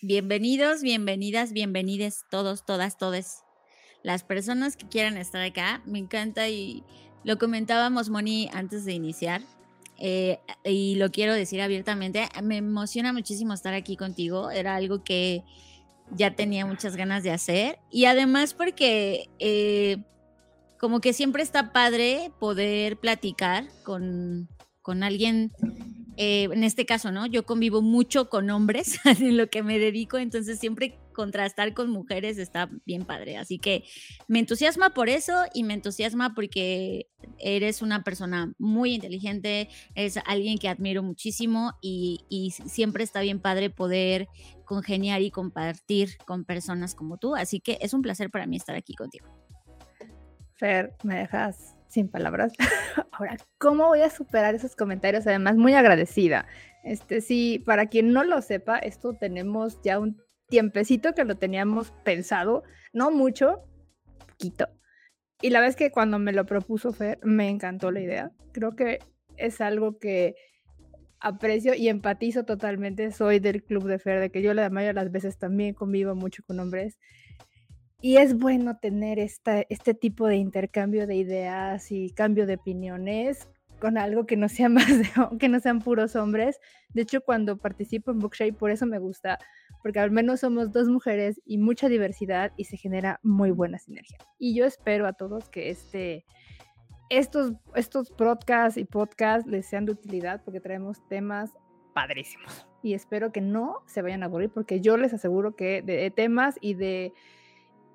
[0.00, 3.42] Bienvenidos, bienvenidas, bienvenides todos, todas, todes.
[4.04, 6.84] Las personas que quieran estar acá, me encanta y
[7.24, 9.42] lo comentábamos, Moni, antes de iniciar.
[9.98, 14.52] Eh, y lo quiero decir abiertamente, me emociona muchísimo estar aquí contigo.
[14.52, 15.42] Era algo que
[16.12, 17.80] ya tenía muchas ganas de hacer.
[17.90, 19.96] Y además porque eh,
[20.78, 24.48] como que siempre está padre poder platicar con,
[24.80, 25.50] con alguien
[26.20, 27.26] eh, en este caso, ¿no?
[27.26, 32.38] Yo convivo mucho con hombres en lo que me dedico, entonces siempre contrastar con mujeres
[32.38, 33.36] está bien padre.
[33.36, 33.84] Así que
[34.26, 37.06] me entusiasma por eso y me entusiasma porque
[37.38, 43.38] eres una persona muy inteligente, es alguien que admiro muchísimo y, y siempre está bien
[43.38, 44.26] padre poder
[44.64, 47.36] congeniar y compartir con personas como tú.
[47.36, 49.28] Así que es un placer para mí estar aquí contigo.
[50.56, 52.52] Fer, me dejas sin palabras.
[53.12, 55.26] Ahora, ¿cómo voy a superar esos comentarios?
[55.26, 56.46] Además, muy agradecida.
[56.84, 61.92] Este, sí, para quien no lo sepa, esto tenemos ya un tiempecito que lo teníamos
[62.04, 62.62] pensado,
[62.92, 63.64] no mucho,
[64.26, 64.68] poquito.
[65.40, 68.32] Y la vez que cuando me lo propuso Fer, me encantó la idea.
[68.52, 68.98] Creo que
[69.36, 70.34] es algo que
[71.20, 73.12] aprecio y empatizo totalmente.
[73.12, 76.14] Soy del club de Fer, de que yo la mayoría de las veces también convivo
[76.14, 76.98] mucho con hombres
[78.00, 83.48] y es bueno tener esta, este tipo de intercambio de ideas y cambio de opiniones
[83.80, 84.68] con algo que no sea
[85.38, 86.60] que no sean puros hombres.
[86.90, 89.38] De hecho, cuando participo en Bookshare, por eso me gusta,
[89.82, 94.18] porque al menos somos dos mujeres y mucha diversidad y se genera muy buena sinergia.
[94.38, 96.24] Y yo espero a todos que este,
[97.10, 101.52] estos, estos broadcasts y podcasts les sean de utilidad porque traemos temas
[101.94, 102.66] padrísimos.
[102.80, 106.56] Y espero que no se vayan a aburrir porque yo les aseguro que de temas
[106.60, 107.12] y de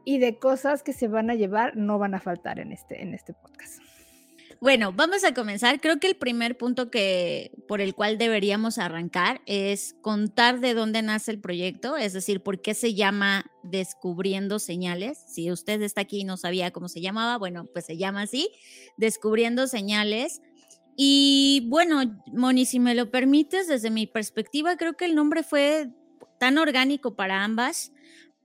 [0.05, 3.13] y de cosas que se van a llevar no van a faltar en este, en
[3.13, 3.81] este podcast.
[4.63, 5.81] Bueno, vamos a comenzar.
[5.81, 11.01] Creo que el primer punto que por el cual deberíamos arrancar es contar de dónde
[11.01, 15.21] nace el proyecto, es decir, por qué se llama Descubriendo Señales.
[15.27, 18.51] Si usted está aquí y no sabía cómo se llamaba, bueno, pues se llama así,
[18.95, 20.41] Descubriendo Señales.
[20.95, 25.89] Y bueno, Moni, si me lo permites, desde mi perspectiva, creo que el nombre fue
[26.39, 27.91] tan orgánico para ambas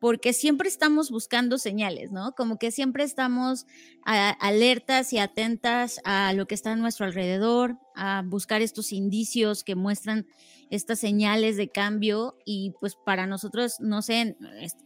[0.00, 2.32] porque siempre estamos buscando señales, ¿no?
[2.32, 3.66] Como que siempre estamos
[4.04, 9.74] alertas y atentas a lo que está a nuestro alrededor, a buscar estos indicios que
[9.74, 10.26] muestran
[10.70, 14.36] estas señales de cambio y pues para nosotros, no sé,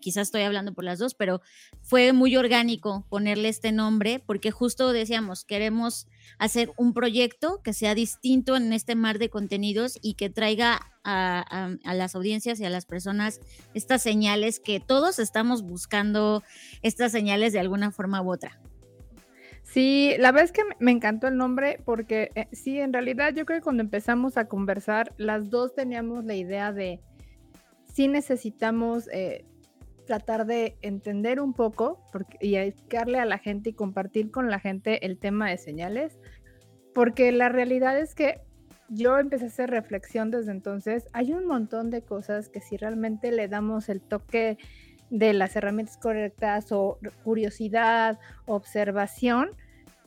[0.01, 1.41] quizás estoy hablando por las dos, pero
[1.81, 6.07] fue muy orgánico ponerle este nombre porque justo decíamos, queremos
[6.39, 11.77] hacer un proyecto que sea distinto en este mar de contenidos y que traiga a,
[11.85, 13.41] a, las audiencias y a las personas
[13.75, 16.43] estas señales que todos estamos buscando,
[16.83, 18.61] estas señales de alguna forma u otra.
[19.73, 23.47] Sí, la verdad es que me encantó el nombre porque eh, sí, en realidad yo
[23.47, 27.01] creo que cuando empezamos a conversar, las dos teníamos la idea de
[27.91, 29.47] sí necesitamos eh,
[30.07, 32.05] tratar de entender un poco
[32.39, 36.19] y explicarle a la gente y compartir con la gente el tema de señales,
[36.93, 38.43] porque la realidad es que
[38.91, 41.07] yo empecé a hacer reflexión desde entonces.
[41.15, 44.59] Hay un montón de cosas que si realmente le damos el toque
[45.13, 49.51] de las herramientas correctas o curiosidad, observación,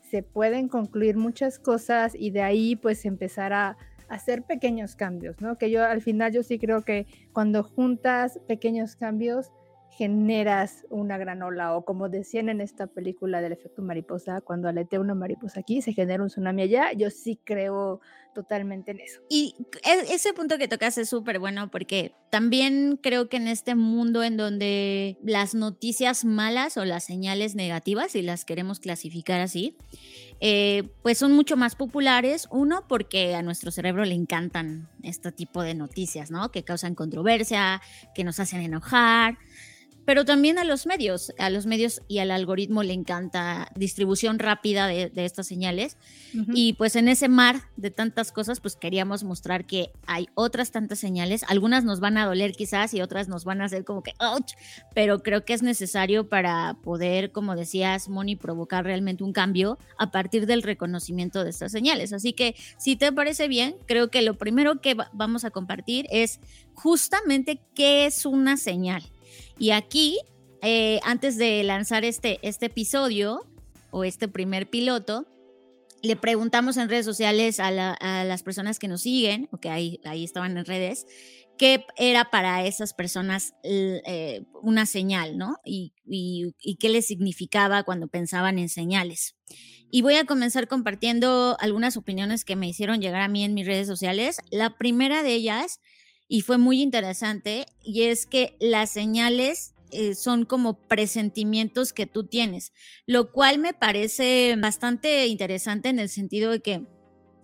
[0.02, 3.78] se pueden concluir muchas cosas y de ahí pues empezar a
[4.10, 5.60] hacer pequeños cambios, ¿no?
[5.60, 9.52] Que yo al final yo sí creo que cuando juntas pequeños cambios
[9.98, 15.00] generas una gran ola o como decían en esta película del efecto mariposa, cuando aletea
[15.00, 18.02] una mariposa aquí se genera un tsunami allá, yo sí creo
[18.34, 19.22] totalmente en eso.
[19.30, 23.76] Y e, ese punto que tocas es súper bueno porque también creo que en este
[23.76, 29.78] mundo en donde las noticias malas o las señales negativas, si las queremos clasificar así,
[30.42, 32.50] eh, pues son mucho más populares.
[32.52, 36.52] Uno, porque a nuestro cerebro le encantan este tipo de noticias, ¿no?
[36.52, 37.82] Que causan controversia,
[38.14, 39.38] que nos hacen enojar
[40.06, 44.88] pero también a los medios, a los medios y al algoritmo le encanta distribución rápida
[44.88, 45.98] de, estas señales.
[46.54, 51.00] Y pues en ese mar de tantas cosas, pues queríamos mostrar que hay otras tantas
[51.00, 51.44] señales.
[51.48, 54.52] Algunas nos van a doler quizás y otras nos van a hacer como que, ouch,
[54.94, 60.12] pero creo que es necesario para poder, como decías, Moni, provocar realmente un cambio a
[60.12, 62.14] partir del reconocimiento de estas señales.
[62.14, 66.40] Así que si te parece bien, creo que lo primero que vamos a compartir es
[66.74, 69.04] justamente qué es una señal.
[69.58, 70.20] Y aquí,
[70.62, 73.42] eh, antes de lanzar este, este episodio
[73.92, 75.28] o este primer piloto,
[76.02, 80.24] le preguntamos en redes sociales a, las personas que nos siguen, o que ahí, ahí
[80.24, 81.08] estaban en redes,
[81.58, 85.58] qué era para esas personas eh, una señal, ¿no?
[85.66, 89.36] Y, y, qué les significaba cuando pensaban en señales.
[89.90, 93.66] Y voy a comenzar compartiendo algunas opiniones que me hicieron llegar a mí en mis
[93.66, 94.38] redes sociales.
[94.52, 95.80] La primera de ellas
[96.28, 102.26] y fue muy interesante y es que las señales eh, son como presentimientos que tú
[102.26, 102.74] tienes,
[103.06, 106.86] lo cual me parece bastante interesante en el sentido de que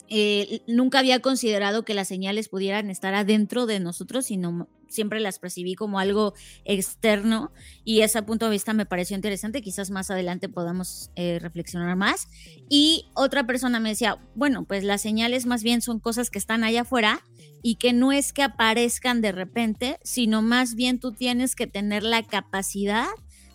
[0.10, 5.39] eh, nunca había considerado que las señales pudieran estar adentro de nosotros, sino siempre las
[5.39, 6.33] percibí como algo
[6.66, 7.54] externo
[7.86, 9.62] y ese punto de vista me pareció interesante.
[9.62, 12.28] Quizás más adelante podamos eh, reflexionar más.
[12.69, 16.63] Y otra persona me decía, bueno, pues las señales más bien son cosas que están
[16.63, 17.24] allá afuera
[17.61, 22.03] y que no es que aparezcan de repente, sino más bien tú tienes que tener
[22.03, 23.07] la capacidad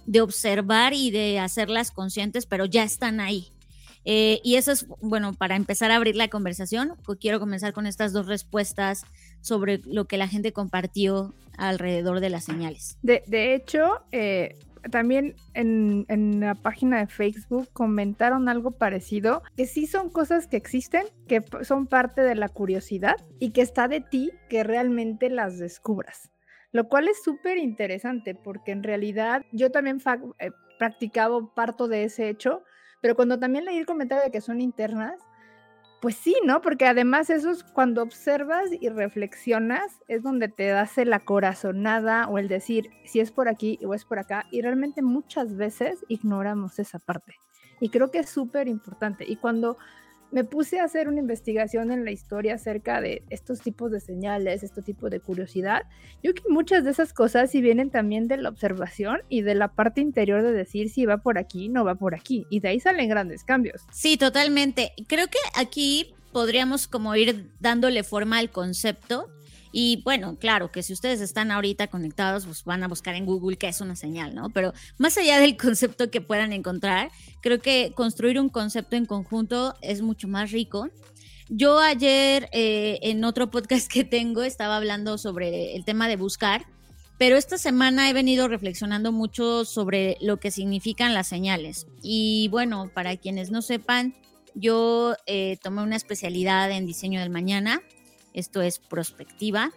[0.07, 3.53] de observar y de hacerlas conscientes, pero ya están ahí.
[4.09, 8.13] Eh, y eso es, bueno, para empezar a abrir la conversación, quiero comenzar con estas
[8.13, 9.05] dos respuestas
[9.41, 12.99] sobre lo que la gente compartió alrededor de las señales.
[13.03, 14.61] De, hecho, eh,
[14.91, 21.05] también en, la página de Facebook comentaron algo parecido, que sí son cosas que existen,
[21.29, 26.31] que son parte de la curiosidad y que está de ti que realmente las descubras.
[26.73, 29.99] Lo cual es súper interesante porque en realidad yo también
[30.39, 32.63] eh, practicado parto de ese hecho
[33.01, 35.21] pero cuando también leí el comentario de que son internas,
[36.07, 36.63] pues sí, ¿no?
[36.63, 42.39] Porque además eso es cuando observas y reflexionas, es donde te das la corazonada o
[42.39, 44.47] el decir si es por aquí o es por acá.
[44.53, 47.35] Y realmente muchas veces ignoramos esa parte.
[47.81, 49.25] Y creo que es súper importante.
[49.27, 49.79] Y cuando
[50.31, 54.63] me puse a hacer una investigación en la historia acerca de estos tipos de señales,
[54.63, 55.83] este tipo de curiosidad.
[56.23, 59.69] Yo que muchas de esas cosas sí vienen también de la observación y de la
[59.69, 62.47] parte interior de decir si va por aquí, no va por aquí.
[62.51, 63.83] Y de ahí salen grandes cambios.
[63.93, 64.93] Sí, totalmente.
[65.07, 69.31] Creo que aquí podríamos como ir dándole forma al concepto
[69.79, 73.59] y bueno, claro que si ustedes están ahorita conectados, pues van a buscar en Google
[73.59, 74.49] qué es una señal, ¿no?
[74.49, 77.11] Pero más allá del concepto que puedan encontrar,
[77.43, 80.89] creo que construir un concepto en conjunto es mucho más rico.
[81.51, 86.65] Yo ayer eh, en otro podcast que tengo estaba hablando sobre el tema de buscar,
[87.19, 91.87] pero esta semana he venido reflexionando mucho sobre lo que significan las señales.
[92.03, 94.15] Y bueno, para quienes no sepan,
[94.55, 97.83] yo eh, tomé una especialidad en diseño del mañana
[98.37, 99.73] esto es prospectiva.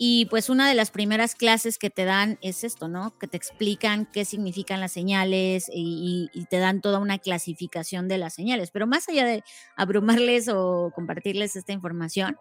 [0.00, 3.18] Y pues una de las primeras clases que te dan es esto, ¿no?
[3.18, 8.34] Que te explican qué significan las señales y, te dan toda una clasificación de las
[8.34, 8.70] señales.
[8.70, 9.42] Pero más allá de
[9.76, 12.36] abrumarles o compartirles esta información,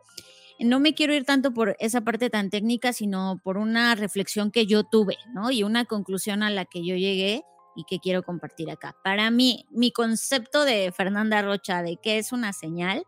[0.59, 4.67] no me quiero ir tanto por esa parte tan técnica, sino por una reflexión que
[4.67, 5.49] yo tuve, ¿no?
[5.49, 7.41] Y una conclusión a la que yo llegué
[7.75, 8.95] y que quiero compartir acá.
[9.03, 13.03] Para mí, mi concepto de Fernanda Rocha de qué es una señal,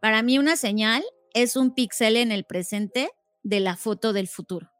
[0.00, 1.04] para mí una señal
[1.34, 3.10] es un píxel en el presente
[3.42, 4.70] de la foto del futuro.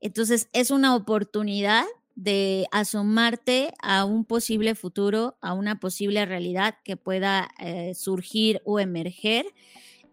[0.00, 1.84] Entonces, es una oportunidad
[2.14, 8.78] de asomarte a un posible futuro, a una posible realidad que pueda eh, surgir o
[8.78, 9.46] emerger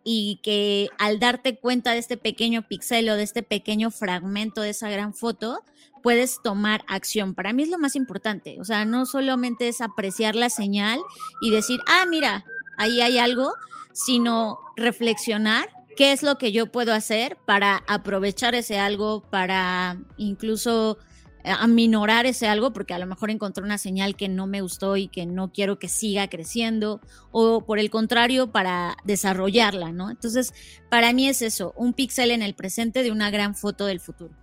[0.03, 4.69] y que al darte cuenta de este pequeño píxel o de este pequeño fragmento de
[4.69, 5.65] esa gran foto,
[6.01, 7.35] puedes tomar acción.
[7.35, 8.57] Para mí es lo más importante.
[8.61, 11.01] O sea, no solamente es apreciar la señal
[11.41, 12.45] y decir, ah, mira,
[12.77, 13.51] ahí hay algo,
[13.97, 20.99] sino reflexionar qué es lo que yo puedo hacer para aprovechar ese algo, para incluso
[21.43, 24.97] eh, aminorar ese algo, porque a lo mejor encontré una señal que no me gustó
[24.97, 27.01] y que no quiero que siga creciendo,
[27.31, 30.11] o por el contrario, para desarrollarla, ¿no?
[30.11, 30.53] Entonces,
[30.91, 34.35] para mí es eso, un píxel en el presente de una gran foto del futuro.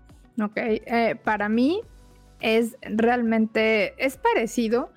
[0.42, 1.80] Ok, eh, para mí
[2.40, 4.90] es realmente, es parecido,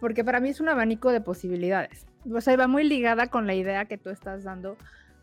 [0.00, 3.54] porque para mí es un abanico de posibilidades o sea, va muy ligada con la
[3.54, 4.76] idea que tú estás dando,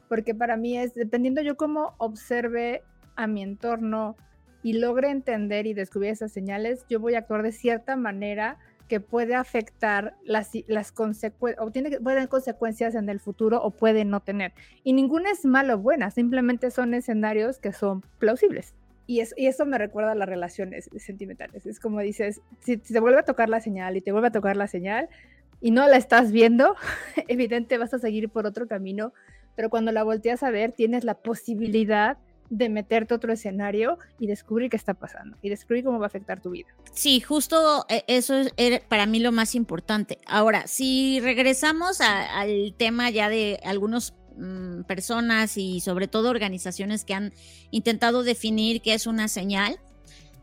[0.09, 2.83] porque para mí es, dependiendo yo cómo observe
[3.15, 4.15] a mi entorno
[4.61, 8.57] y logre entender y descubrir esas señales, yo voy a actuar de cierta manera
[8.87, 13.71] que puede afectar las, las consecuencias, o tiene, puede tener consecuencias en el futuro o
[13.71, 14.53] puede no tener.
[14.83, 18.75] Y ninguna es mala o buena, simplemente son escenarios que son plausibles.
[19.05, 21.65] Y, y eso me recuerda a las relaciones sentimentales.
[21.65, 24.31] Es como dices, si, si te vuelve a tocar la señal y te vuelve a
[24.31, 25.09] tocar la señal,
[25.63, 26.75] y no la estás viendo,
[27.29, 29.13] evidente vas a seguir por otro camino,
[29.55, 32.17] pero cuando la volteas a ver tienes la posibilidad
[32.49, 36.07] de meterte a otro escenario y descubrir qué está pasando y descubrir cómo va a
[36.07, 36.67] afectar tu vida.
[36.91, 40.17] Sí, justo eh, eso es para mí lo más importante.
[40.27, 47.13] Ahora, si regresamos al tema ya de algunas mm, personas y sobre todo organizaciones que
[47.13, 47.33] han
[47.71, 49.79] intentado definir qué es una señal,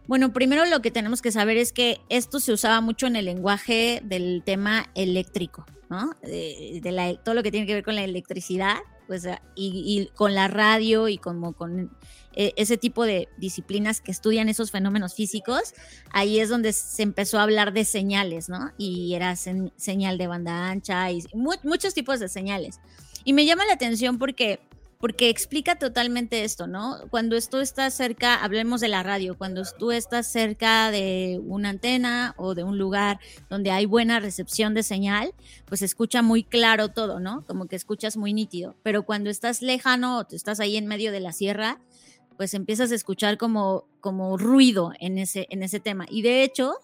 [0.06, 3.26] bueno, primero lo que tenemos que saber es que esto se usaba mucho en el
[3.26, 6.12] lenguaje del tema eléctrico, ¿no?
[6.22, 8.76] De, todo lo que tiene que ver con la electricidad,
[9.06, 11.90] pues, ah, y, con la radio y como con
[12.34, 15.74] eh, ese tipo de disciplinas que estudian esos fenómenos físicos,
[16.12, 18.72] ahí es donde se empezó a hablar de señales, ¿no?
[18.78, 22.80] Y era señal de banda ancha y muchos tipos de señales.
[23.24, 24.60] Y me llama la atención porque
[25.00, 26.98] porque explica totalmente esto, ¿no?
[27.08, 32.34] Cuando tú estás cerca, hablemos de la radio, cuando tú estás cerca de una antena
[32.36, 35.32] o de un lugar donde hay buena recepción de señal,
[35.64, 37.46] pues escucha muy claro todo, ¿no?
[37.46, 41.20] Como que escuchas muy nítido, pero cuando estás lejano o estás ahí en medio de
[41.20, 41.80] la sierra,
[42.36, 46.06] pues empiezas a escuchar como, como ruido en ese, en ese tema.
[46.10, 46.74] Y de hecho,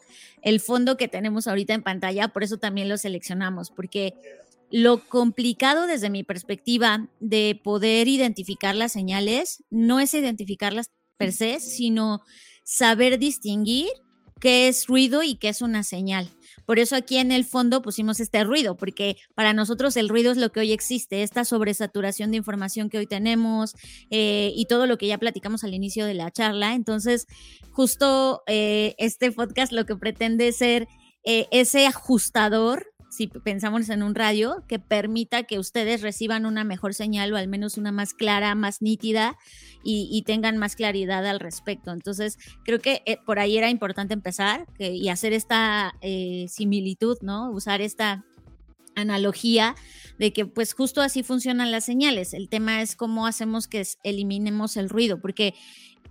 [0.41, 4.15] el fondo que tenemos ahorita en pantalla, por eso también lo seleccionamos, porque
[4.71, 11.61] lo complicado desde mi perspectiva de poder identificar las señales no es identificarlas per se,
[11.61, 12.23] sino
[12.65, 13.89] saber distinguir
[14.41, 16.29] qué es ruido y qué es una señal.
[16.67, 20.37] Por eso aquí en el fondo pusimos este ruido, porque para nosotros el ruido es
[20.37, 23.75] lo que hoy existe, esta sobresaturación de información que hoy tenemos
[24.11, 26.75] eh, y todo lo que ya platicamos al inicio de la charla.
[26.75, 27.27] Entonces,
[27.71, 30.87] justo eh, este podcast lo que pretende ser
[31.25, 36.93] eh, ese ajustador si pensamos en un radio, que permita que ustedes reciban una mejor
[36.93, 39.39] señal o al menos una más clara, más nítida
[39.83, 41.93] y, tengan más claridad al respecto.
[41.93, 47.51] Entonces, creo que eh, por ahí era importante empezar y hacer esta eh, similitud, ¿no?
[47.53, 48.25] Usar esta
[48.97, 49.77] analogía
[50.19, 52.35] de que pues justo así funcionan las señales.
[52.35, 55.55] El tema es cómo hacemos que eliminemos el ruido, porque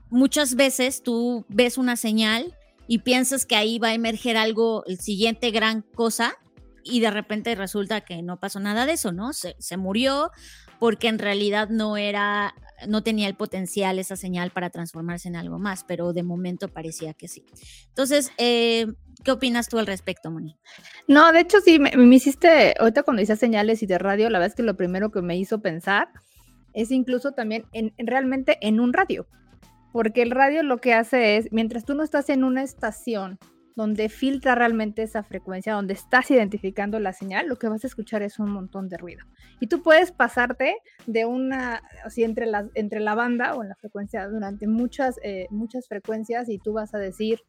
[0.09, 2.55] muchas veces tú ves una señal
[2.87, 6.37] y piensas que ahí va a emerger algo, el siguiente gran cosa,
[6.85, 9.33] y de repente resulta que no pasó nada de eso, ¿no?
[9.33, 10.31] Se, murió
[10.79, 12.53] porque en realidad no era,
[12.87, 17.15] no tenía el potencial esa señal para transformarse en algo más, pero de momento parecía
[17.15, 17.43] que sí.
[17.87, 18.85] Entonces, eh,
[19.23, 20.59] ¿qué opinas tú al respecto, Moni?
[21.07, 24.51] No, de hecho sí, me, hiciste, ahorita cuando dices señales y de radio, la verdad
[24.51, 26.09] es que lo primero que me hizo pensar
[26.73, 29.27] es incluso también en, realmente en un radio,
[29.91, 33.39] porque el radio lo que hace es, mientras tú no estás en una estación
[33.75, 38.21] donde filtra realmente esa frecuencia, donde estás identificando la señal, lo que vas a escuchar
[38.23, 39.25] es un montón de ruido.
[39.59, 43.75] Y tú puedes pasarte de una, así entre la, entre la banda o en la
[43.75, 47.41] frecuencia durante muchas, eh, muchas frecuencias y tú vas a decir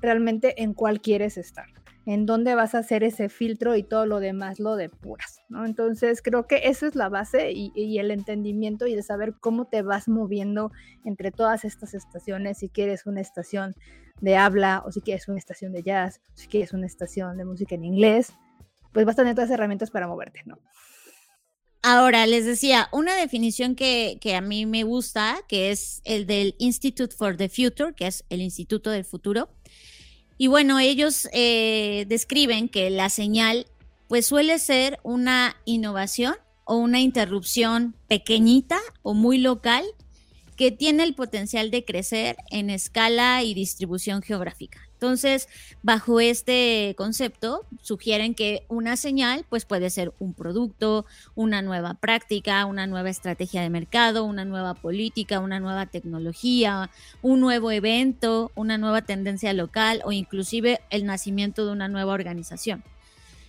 [0.00, 1.66] realmente en cuál quieres estar,
[2.08, 5.66] en dónde vas a hacer ese filtro y todo lo demás lo depuras, ¿no?
[5.66, 9.66] Entonces creo que esa es la base y, y el entendimiento y de saber cómo
[9.66, 10.72] te vas moviendo
[11.04, 13.74] entre todas estas estaciones, si quieres una estación
[14.22, 17.44] de habla o si quieres una estación de jazz, o si quieres una estación de
[17.44, 18.32] música en inglés,
[18.94, 20.58] pues vas a tener todas las herramientas para moverte, ¿no?
[21.82, 26.56] Ahora, les decía, una definición que, que, a mí me gusta, que es el del
[26.58, 29.48] Institute for the Future, que es el Instituto del Futuro.
[30.38, 33.66] Y bueno, ellos eh, describen que la señal
[34.06, 39.84] pues suele ser una innovación o una interrupción pequeñita o muy local
[40.56, 44.87] que tiene el potencial de crecer en escala y distribución geográfica.
[45.00, 45.48] Entonces,
[45.84, 52.66] bajo este concepto, sugieren que una señal pues puede ser un producto, una nueva práctica,
[52.66, 56.90] una nueva estrategia de mercado, una nueva política, una nueva tecnología,
[57.22, 62.82] un nuevo evento, una nueva tendencia local o inclusive el nacimiento de una nueva organización.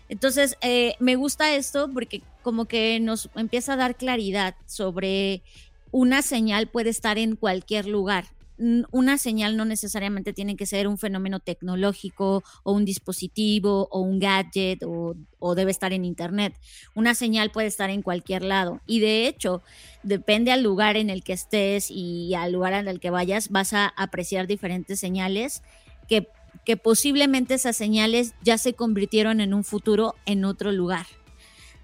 [0.08, 5.41] Entonces, eh, me gusta esto porque como que nos empieza a dar claridad sobre
[5.89, 8.25] una señal puede estar en cualquier lugar.
[8.92, 14.20] Una señal no necesariamente tiene que ser un fenómeno tecnológico o un dispositivo o un
[14.20, 15.16] gadget o,
[15.56, 16.54] debe estar en Internet.
[16.94, 18.82] Una señal puede estar en cualquier lado.
[18.86, 19.62] Y de hecho,
[20.04, 23.74] depende al lugar en el que estés y al lugar en el que vayas, vas
[23.74, 25.63] a apreciar diferentes señales
[26.10, 26.28] que,
[26.66, 31.06] que posiblemente esas señales ya se convirtieron en un futuro en otro lugar.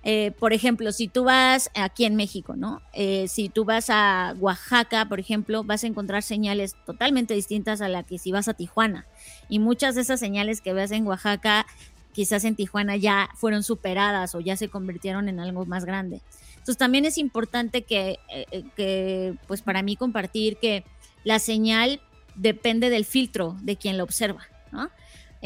[0.07, 2.79] Eh, por ejemplo, si tú vas aquí en México, ¿no?
[2.93, 7.89] Eh, si tú vas a Oaxaca, por ejemplo, vas a encontrar señales totalmente distintas a
[7.89, 9.07] la que si vas a Tijuana.
[9.49, 11.65] Y muchas de esas señales que ves en Oaxaca,
[12.13, 16.21] quizás en Tijuana ya fueron superadas o ya se convirtieron en algo más grande.
[16.51, 20.83] Entonces también es importante que, eh, que pues para mí compartir que
[21.23, 21.99] la señal
[22.35, 24.91] depende del filtro de quien la observa, ¿no?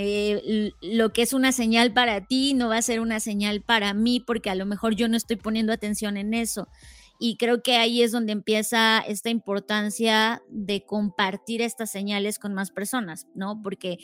[0.02, 3.94] Eh, lo que es una señal para ti no va a ser una señal para
[3.94, 6.70] mí porque a lo mejor yo no estoy poniendo atención en eso.
[7.20, 12.72] Y creo que ahí es donde empieza esta importancia de compartir estas señales con más
[12.72, 13.62] personas, ¿no?
[13.62, 13.98] Porque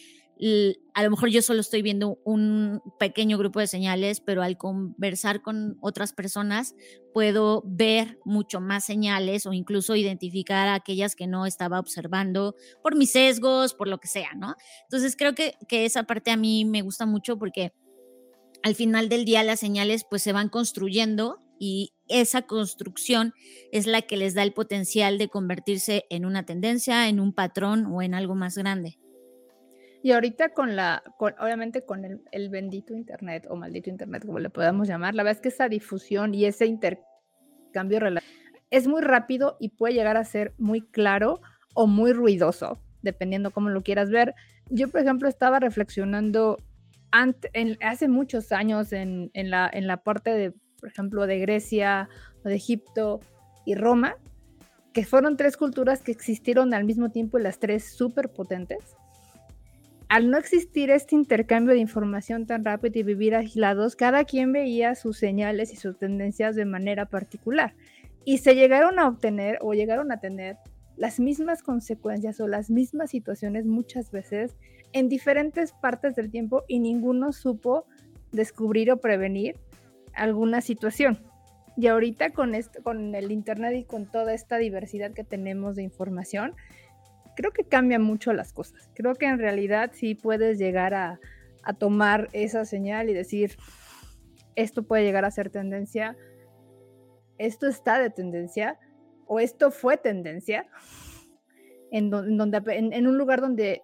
[0.93, 5.41] a lo mejor yo solo estoy viendo un pequeño grupo de señales, pero al conversar
[5.41, 6.75] con otras personas
[7.13, 13.11] puedo ver mucho más señales o incluso identificar aquellas que no estaba observando por mis
[13.11, 14.55] sesgos, por lo que sea, ¿no?
[14.83, 17.73] Entonces creo que, que esa parte a mí me gusta mucho porque
[18.63, 23.33] al final del día las señales pues se van construyendo y esa construcción
[23.71, 27.85] es la que les da el potencial de convertirse en una tendencia, en un patrón
[27.85, 28.99] o en algo más grande.
[30.05, 34.87] Y ahorita con la, obviamente con el, bendito Internet o maldito Internet, como le podamos
[34.87, 37.99] llamar, la verdad es que esa difusión y ese intercambio
[38.69, 41.41] es muy rápido y puede llegar a ser muy claro
[41.73, 44.35] o muy ruidoso, dependiendo cómo lo quieras ver.
[44.69, 46.59] Yo, por ejemplo, estaba reflexionando
[47.81, 52.09] hace muchos años en, la, en la parte de, por ejemplo, de Grecia
[52.43, 53.21] o de Egipto
[53.65, 54.17] y Roma,
[54.93, 58.95] que fueron tres culturas que existieron al mismo tiempo y las tres súper potentes.
[60.07, 64.93] Al no existir este intercambio de información tan rápido y vivir aislados, cada quien veía
[64.93, 67.73] sus señales y sus tendencias de manera particular.
[68.23, 70.57] Y se llegaron a obtener o llegaron a tener
[70.95, 74.55] las mismas consecuencias o las mismas situaciones muchas veces
[74.93, 77.85] en diferentes partes del tiempo y ninguno supo
[78.31, 79.57] descubrir o prevenir
[80.13, 81.19] alguna situación.
[81.77, 86.53] Y ahorita con, con el Internet y con toda esta diversidad que tenemos de información,
[87.35, 88.89] creo que cambian mucho las cosas.
[88.95, 91.19] Creo que en realidad sí puedes llegar a,
[91.63, 93.57] a tomar esa señal y decir,
[94.55, 96.15] esto puede llegar a ser tendencia,
[97.37, 98.79] esto está de tendencia
[99.27, 100.67] o esto fue tendencia,
[101.91, 103.81] en, donde, en, un lugar donde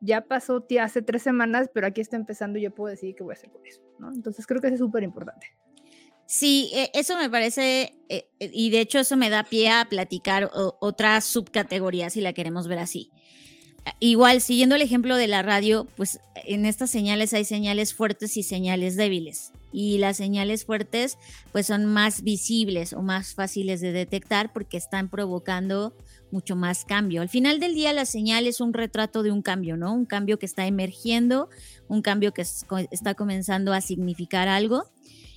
[0.00, 3.32] ya pasó hace tres semanas, pero aquí está empezando y yo puedo decidir qué voy
[3.32, 3.82] a hacer con eso.
[4.14, 5.46] Entonces creo que eso es súper importante.
[6.26, 9.84] Sí, e, eso me parece, eh, eh, y de hecho eso me da pie a
[9.88, 10.50] platicar
[10.80, 13.10] otra subcategoría si la queremos ver así.
[14.00, 18.42] Igual, siguiendo el ejemplo de la radio, pues en estas señales hay señales fuertes y
[18.42, 19.52] señales débiles.
[19.72, 21.18] Y las señales fuertes
[21.52, 25.94] pues son más visibles o más fáciles de detectar porque están provocando
[26.30, 27.20] mucho más cambio.
[27.20, 29.92] Al final del día la señal es un retrato de un cambio, ¿no?
[29.92, 31.50] Un cambio que está emergiendo,
[31.86, 32.42] un cambio que
[32.90, 34.86] está comenzando a significar algo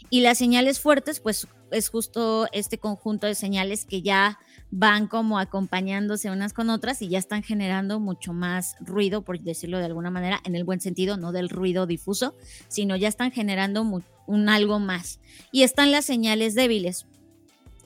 [0.10, 5.40] y las señales fuertes, pues es justo este conjunto de señales que ya van como
[5.40, 10.12] acompañándose unas con otras y ya están generando mucho más ruido, por decirlo de alguna
[10.12, 12.36] manera, en el buen sentido, no del ruido difuso,
[12.68, 13.84] sino ya están generando
[14.28, 15.20] un algo más.
[15.52, 17.06] Y están las señales débiles.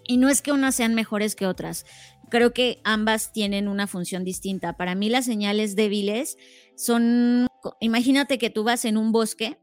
[0.03, 1.85] Y no es que unas sean mejores que otras.
[2.29, 4.77] Creo que ambas tienen una función distinta.
[4.77, 6.37] Para mí las señales débiles
[6.75, 7.47] son,
[7.79, 9.59] imagínate que tú vas en un bosque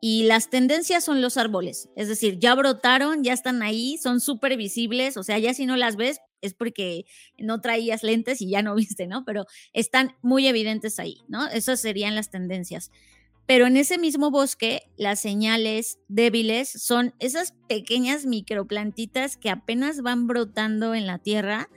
[0.00, 4.56] y las tendencias son los árboles, es decir, ya brotaron, ya están ahí, son súper
[4.56, 7.04] visibles, o sea, ya si no las ves es porque
[7.38, 9.24] no traías lentes y ya no viste, ¿no?
[9.26, 11.46] Pero están muy evidentes ahí, ¿no?
[11.48, 12.90] Esas serían las tendencias.
[13.46, 20.28] Pero en ese mismo bosque, las señales débiles son esas pequeñas microplantitas que apenas van
[20.28, 21.68] brotando en la tierra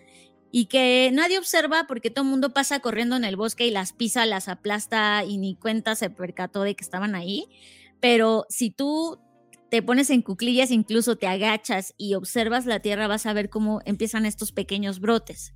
[0.51, 3.91] y que nadie observa porque todo el mundo pasa corriendo en el bosque y las
[3.91, 7.49] pisa, las aplasta y ni cuenta se percató de que estaban ahí
[8.03, 9.17] pero si tú
[9.71, 13.79] te pones en cuclillas, incluso te agachas y observas la tierra, vas a ver cómo
[13.85, 15.53] empiezan estos pequeños brotes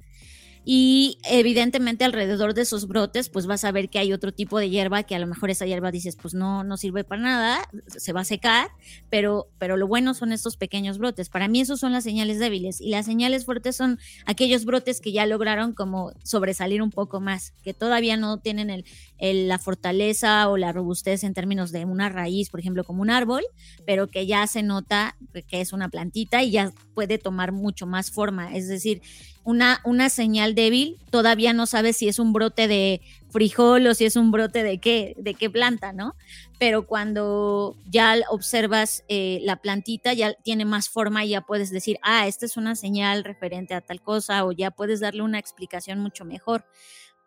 [0.69, 4.69] y evidentemente alrededor de esos brotes pues vas a ver que hay otro tipo de
[4.69, 8.11] hierba que a lo mejor esa hierba dices pues no no sirve para nada se
[8.11, 8.67] va a secar
[9.09, 11.29] pero pero lo bueno son estos pequeños brotes.
[11.29, 15.13] Para mí esos son las señales débiles y las señales fuertes son aquellos brotes que
[15.13, 20.57] ya lograron como sobresalir un poco más que todavía no tienen el, la fortaleza o
[20.57, 23.43] la robustez en términos de una raíz por ejemplo como un árbol
[23.85, 25.15] pero que ya se nota
[25.47, 28.55] que es una plantita y ya puede tomar mucho más forma.
[28.55, 29.01] Es decir
[29.47, 34.03] una, una señal débil, todavía no sabes si es un brote de frijol o si
[34.03, 36.15] es un brote de qué, de qué planta, ¿no?
[36.59, 41.97] Pero cuando ya observas eh, la plantita, ya tiene más forma y ya puedes decir,
[42.01, 45.99] ah, esta es una señal referente a tal cosa o ya puedes darle una explicación
[45.99, 46.65] mucho mejor.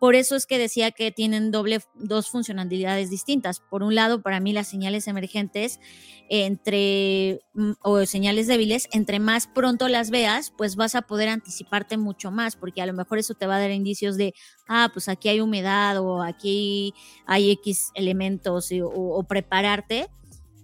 [0.00, 3.60] Por eso es que decía que tienen doble, dos funcionalidades distintas.
[3.60, 5.78] Por un lado, para mí las señales emergentes
[6.30, 11.98] entre mm, o señales débiles, entre más pronto las veas, pues vas a poder anticiparte
[11.98, 14.32] mucho más, porque a lo mejor eso te va a dar indicios de,
[14.68, 16.94] ah, pues aquí hay humedad o aquí
[17.26, 20.08] hay X elementos o, prepararte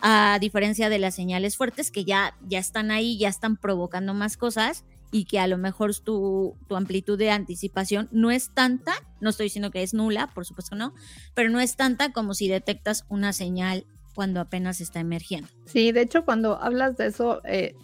[0.01, 4.39] a diferencia de las señales fuertes que ya, ya están ahí, ya están provocando más
[4.39, 9.31] cosas y que a lo mejor tu, tu, amplitud de anticipación no es tanta, no
[9.31, 10.93] estoy diciendo que es nula, por supuesto no,
[11.33, 15.49] pero no es tanta como si detectas una señal cuando apenas está emergiendo.
[15.65, 17.75] Sí, de hecho cuando hablas de eso, eh,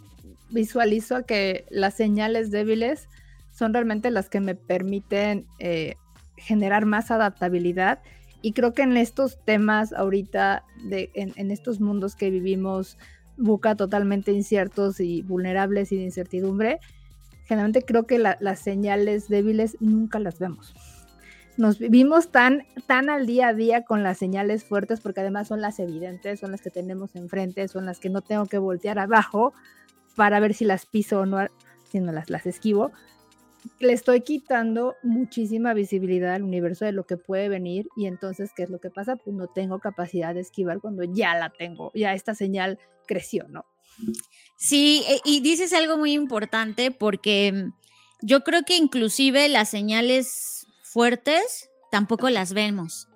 [0.51, 3.09] visualizo que las señales débiles
[3.51, 5.95] son realmente las que me permiten eh,
[6.37, 8.01] generar más adaptabilidad
[8.43, 12.99] y creo que en estos temas ahorita, en estos mundos que vivimos,
[13.39, 16.81] buca totalmente inciertos y vulnerables y de incertidumbre,
[17.53, 20.75] generalmente creo que las señales débiles nunca las vemos.
[21.59, 25.61] Nos vivimos tan, tan al día a día con las señales fuertes porque además son
[25.61, 29.53] las evidentes, son las que tenemos enfrente, son las que no tengo que voltear abajo
[30.17, 31.47] para ver si las piso o no,
[31.91, 32.91] sino las, las esquivo.
[33.81, 38.63] Le estoy quitando muchísima visibilidad al universo de lo que puede venir y entonces, ¿qué
[38.63, 39.17] es lo que pasa?
[39.17, 43.67] Pues no tengo capacidad de esquivar cuando ya la tengo, ya esta señal creció, ¿no?
[44.63, 47.71] Sí, eh, y dices algo muy importante porque
[48.21, 53.09] yo creo que inclusive las señales fuertes tampoco las vemos.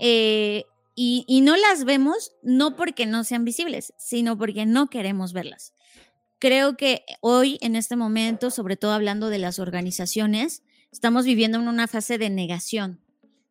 [0.00, 0.64] Eh,
[0.96, 5.74] y, y, no las vemos no porque no sean visibles, sino porque no queremos verlas.
[6.40, 11.68] Creo que hoy, en este momento, sobre todo hablando de las organizaciones, estamos viviendo en
[11.68, 13.00] una fase de negación.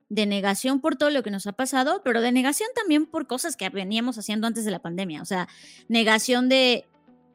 [0.10, 3.56] De negación por todo lo que nos ha pasado, pero de negación también por cosas
[3.56, 5.22] que veníamos haciendo antes de la pandemia.
[5.22, 5.48] O sea,
[5.88, 6.86] negación de,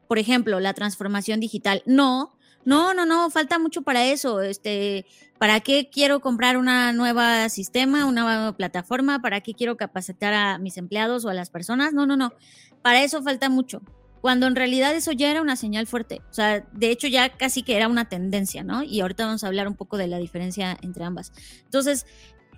[0.07, 1.83] por ejemplo, la transformación digital.
[1.85, 4.41] No, no, no, no, falta mucho para eso.
[4.41, 5.05] Este,
[5.37, 9.21] ¿para qué quiero comprar una nueva sistema, una nueva plataforma?
[9.21, 11.93] ¿Para qué quiero capacitar a mis empleados o a las personas?
[11.93, 12.33] No, no, no.
[12.81, 13.81] Para eso falta mucho.
[14.21, 16.21] Cuando en realidad eso ya era una señal fuerte.
[16.31, 18.81] O sea, de hecho ya casi que era una tendencia, ¿no?
[18.81, 21.31] Y ahorita vamos a hablar un poco de la diferencia entre ambas.
[21.65, 22.07] Entonces,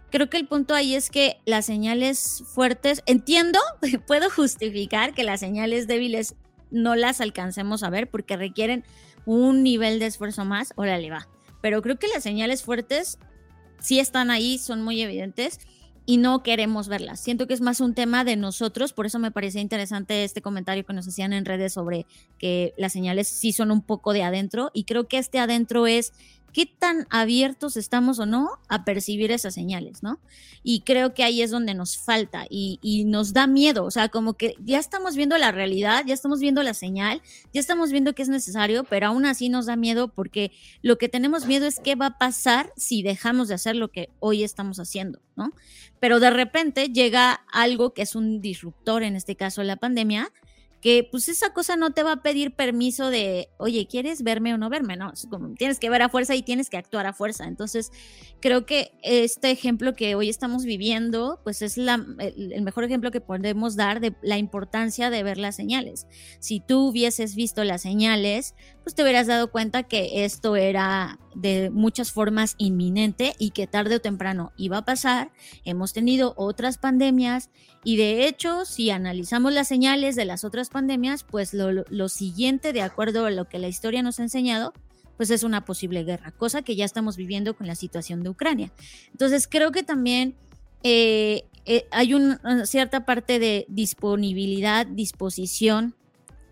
[0.09, 3.59] creo que el punto ahí es que las señales fuertes, entiendo,
[4.07, 6.35] puedo justificar que las señales débiles
[6.71, 8.83] no las alcancemos a ver porque requieren
[9.25, 11.27] un nivel de esfuerzo más, órale va.
[11.61, 13.19] Pero creo que las señales fuertes
[13.79, 15.59] sí están ahí, son muy evidentes
[16.05, 17.19] y no queremos verlas.
[17.19, 20.85] Siento que es más un tema de nosotros, por eso me parecía interesante este comentario
[20.85, 22.05] que nos hacían en redes sobre
[22.39, 26.13] que las señales sí son un poco de adentro y creo que este adentro es
[26.53, 30.19] qué tan abiertos estamos o no a percibir esas señales, ¿no?
[30.63, 34.33] Y creo que ahí es donde nos falta y, nos da miedo, o sea, como
[34.33, 37.21] que ya estamos viendo la realidad, ya estamos viendo la señal,
[37.53, 41.09] ya estamos viendo que es necesario, pero aún así nos da miedo porque lo que
[41.09, 44.79] tenemos miedo es qué va a pasar si dejamos de hacer lo que hoy estamos
[44.79, 45.53] haciendo, ¿no?
[45.99, 50.31] Pero de repente llega algo que es un disruptor, en este caso la pandemia,
[50.81, 54.57] que pues esa cosa no te va a pedir permiso de, oye, ¿quieres verme o
[54.57, 54.95] no verme?
[54.95, 55.11] No,
[55.57, 57.45] tienes que ver a fuerza y tienes que actuar a fuerza.
[57.45, 57.91] Entonces,
[58.39, 63.21] creo que este ejemplo que hoy estamos viviendo, pues es la, el mejor ejemplo que
[63.21, 66.05] podemos dar de la importancia de ver las señales.
[66.39, 71.69] Si tú hubieses visto las señales, pues te hubieras dado cuenta que esto era de
[71.69, 75.31] muchas formas inminente y que tarde o temprano iba a pasar.
[75.65, 77.49] Hemos tenido otras pandemias
[77.83, 82.81] y de hecho, si analizamos las señales de las otras pandemias, pues lo, siguiente, de
[82.81, 84.73] acuerdo a lo que la historia nos ha enseñado,
[85.15, 88.71] pues es una posible guerra, cosa que ya estamos viviendo con la situación de Ucrania.
[89.11, 90.35] Entonces, creo que también
[90.83, 95.95] eh, eh, hay una cierta parte de disponibilidad, disposición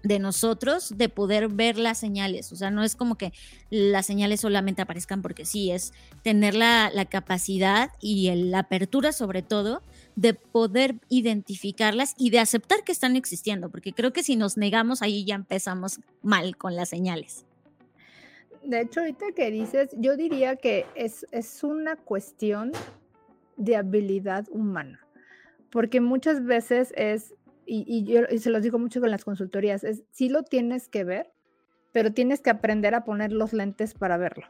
[0.06, 2.52] de nosotros de poder ver las señales.
[2.52, 3.34] O sea, no es como que
[3.72, 9.82] las señales solamente aparezcan porque sí, es tener la, capacidad y la apertura sobre todo
[10.16, 15.02] de poder identificarlas y de aceptar que están existiendo, porque creo que si nos negamos
[15.02, 17.46] ahí ya empezamos mal con las señales.
[18.64, 22.72] De hecho, ahorita que dices, yo diría que es, es una cuestión
[23.58, 25.00] de habilidad humana,
[25.72, 27.34] porque muchas veces es
[27.66, 31.32] y, yo se los digo mucho con las consultorías, es sí lo tienes que ver,
[31.92, 34.46] pero tienes que aprender a poner los lentes para verlo.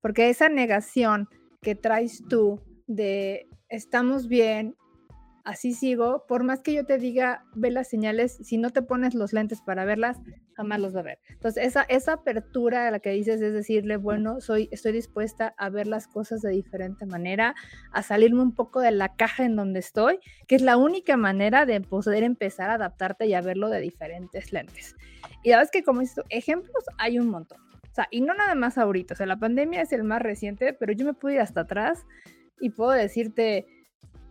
[0.00, 1.28] Porque esa negación
[1.60, 4.76] que traes tú de estamos bien,
[5.44, 9.14] así sigo, por más que yo te diga, ve las señales, si no te pones
[9.14, 10.18] los lentes para verlas,
[10.58, 11.20] jamás los va a ver.
[11.28, 15.70] Entonces, esa, esa apertura a la que dices es decirle, bueno, soy, estoy dispuesta a
[15.70, 17.54] ver las cosas de diferente manera,
[17.92, 20.18] a salirme un poco de la caja en donde estoy,
[20.48, 24.52] que es la única manera de poder empezar a adaptarte y a verlo de diferentes
[24.52, 24.96] lentes.
[25.44, 27.60] Y sabes que como esto, ejemplos hay un montón.
[27.88, 30.72] O sea, y no nada más ahorita, o sea, la pandemia es el más reciente,
[30.72, 32.04] pero yo me puedo ir hasta atrás
[32.60, 33.68] y puedo decirte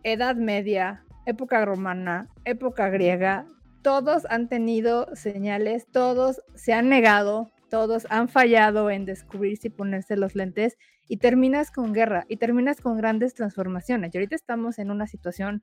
[0.03, 3.45] Edad Media, época romana, época griega,
[3.87, 10.17] todos han tenido señales, todos se han negado, todos han fallado en descubrirse y ponerse
[10.17, 14.13] los lentes y terminas con guerra y terminas con grandes transformaciones.
[14.13, 15.61] Y ahorita estamos en una situación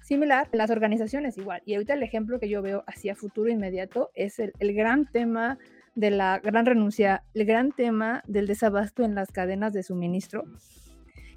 [0.00, 1.62] similar, las organizaciones igual.
[1.66, 5.58] Y ahorita el ejemplo que yo veo hacia futuro inmediato es el gran tema
[5.96, 10.44] de la gran renuncia, el gran tema del desabasto en las cadenas de suministro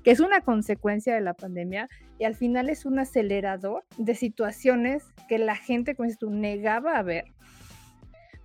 [0.04, 1.89] que es una consecuencia de la pandemia
[2.20, 7.04] y al final es un acelerador de situaciones que la gente, como tú, negaba a
[7.04, 7.26] ver,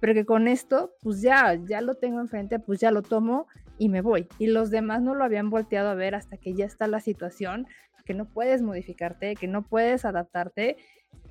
[0.01, 3.47] pero que con esto, pues ya, ya lo tengo enfrente, pues ya lo tomo
[3.79, 4.29] y me voy.
[4.39, 7.67] Y los demás no lo habían volteado a ver hasta que ya está la situación,
[8.05, 10.77] que no puedes modificarte, que no puedes adaptarte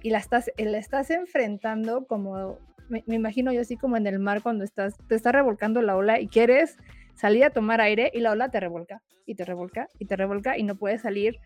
[0.04, 2.60] y la estás, la estás enfrentando como,
[2.90, 6.20] me imagino yo así como en el mar cuando estás, te está revolcando la ola
[6.20, 6.78] y quieres
[7.18, 10.58] salir a tomar aire y la ola te revolca y te revolca y te revolca
[10.58, 11.40] y no puedes salir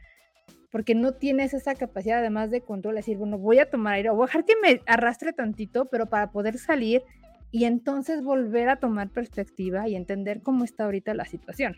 [0.72, 4.16] porque no tienes esa capacidad además de control, decir, bueno, voy a tomar aire o
[4.16, 7.04] voy dejar que me arrastre tantito, pero para poder salir
[7.52, 11.76] y entonces volver a tomar perspectiva y entender cómo está ahorita la situación.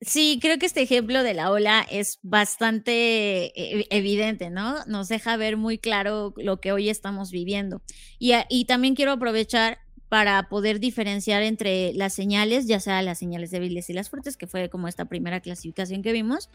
[0.00, 4.84] Sí, creo que este ejemplo de la ola es bastante eh, evidente, ¿no?
[4.86, 7.82] Nos deja ver muy claro lo que hoy estamos viviendo.
[8.18, 13.90] Y también quiero aprovechar para poder diferenciar entre las señales, ya sea las señales débiles
[13.90, 16.48] y las fuertes, que fue como esta primera clasificación que vimos,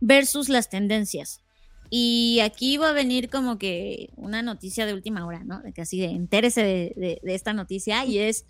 [0.00, 1.40] versus las tendencias.
[1.88, 5.62] Y aquí va a venir como que una noticia de última hora, ¿no?
[5.74, 8.44] Que así de entérese de, esta noticia y es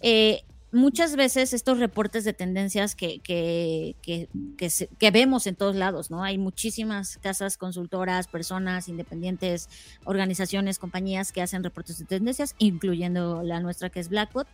[0.00, 6.24] eh, muchas veces estos reportes de tendencias que, que, que, vemos en todos lados, ¿no?
[6.24, 9.68] Hay muchísimas casas consultoras, personas independientes,
[10.04, 14.48] organizaciones, compañías que hacen reportes de tendencias, incluyendo la nuestra que es Blackbot.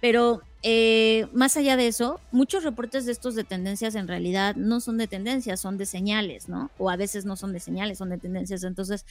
[0.00, 4.80] Pero eh, más allá de eso, muchos reportes de estos de tendencias en realidad no
[4.80, 6.70] son de tendencias, son de señales, ¿no?
[6.76, 8.62] O a veces no son de señales, son de tendencias.
[8.64, 9.06] Entonces,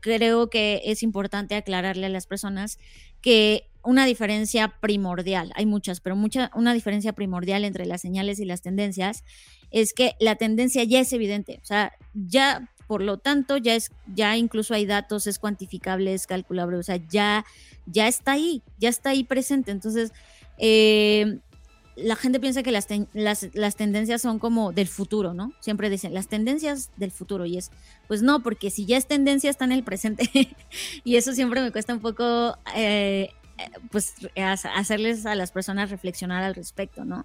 [0.00, 2.78] creo que es importante aclararle a las personas
[3.22, 8.44] que una diferencia primordial, hay muchas, pero mucha, una diferencia primordial entre las señales y
[8.44, 9.24] las tendencias
[9.70, 13.90] es que la tendencia ya es evidente, o sea, ya por lo tanto ya es,
[14.14, 17.44] ya incluso hay datos, es cuantificable, es calculable, o sea, ya,
[17.86, 19.70] ya está ahí, ya está ahí presente.
[19.70, 20.12] Entonces,
[20.58, 21.38] eh,
[21.96, 25.52] la gente piensa que las, las, las, tendencias son como del futuro, ¿no?
[25.60, 27.70] Siempre dicen las tendencias del futuro y es,
[28.08, 30.28] pues no, porque si ya es tendencia está en el presente
[31.04, 33.30] y eso siempre me cuesta un poco eh,
[33.90, 37.24] pues hacerles a las personas reflexionar al respecto, ¿no?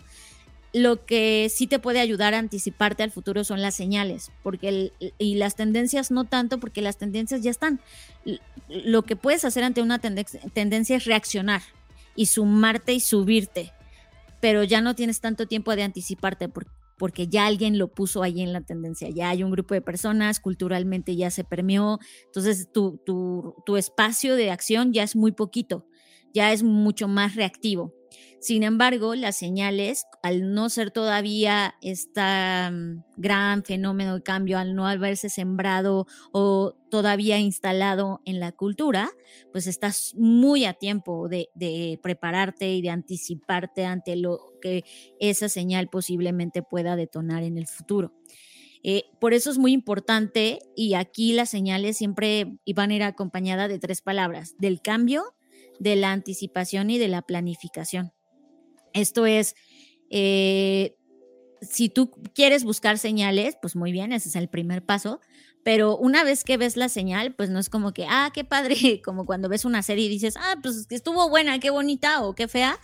[0.71, 5.35] Lo que sí te puede ayudar a anticiparte al futuro son las señales, porque y
[5.35, 7.79] las tendencias no tanto, porque las tendencias ya están.
[8.67, 11.63] Lo que puedes hacer ante una tendencia es reaccionar
[12.15, 13.73] y sumarte y subirte,
[14.41, 16.49] pero ya no tienes tanto tiempo de anticiparte
[16.99, 20.39] porque ya alguien lo puso ahí en la tendencia, ya hay un grupo de personas,
[20.39, 25.87] culturalmente ya se permeó, entonces tu, tu, tu espacio de acción ya es muy poquito
[26.33, 27.93] ya es mucho más reactivo.
[28.39, 32.21] Sin embargo, las señales, al no ser todavía este
[33.17, 39.09] gran fenómeno de cambio, al no haberse sembrado o todavía instalado en la cultura,
[39.51, 44.85] pues estás muy a tiempo de, prepararte y de anticiparte ante lo que
[45.19, 48.13] esa señal posiblemente pueda detonar en el futuro.
[48.83, 53.67] Eh, por eso es muy importante y aquí las señales siempre iban a ir acompañadas
[53.67, 55.35] de tres palabras, del cambio,
[55.79, 58.11] de la anticipación y de la planificación.
[58.93, 59.55] Esto es,
[60.09, 60.95] eh,
[61.61, 65.19] si tú quieres buscar señales, pues muy bien, ese es el primer paso,
[65.63, 68.75] pero una vez que ves la señal, pues no es como que, ah, qué padre,
[69.03, 72.47] como cuando ves una serie y dices, ah, pues estuvo buena, qué bonita o qué
[72.47, 72.79] fea,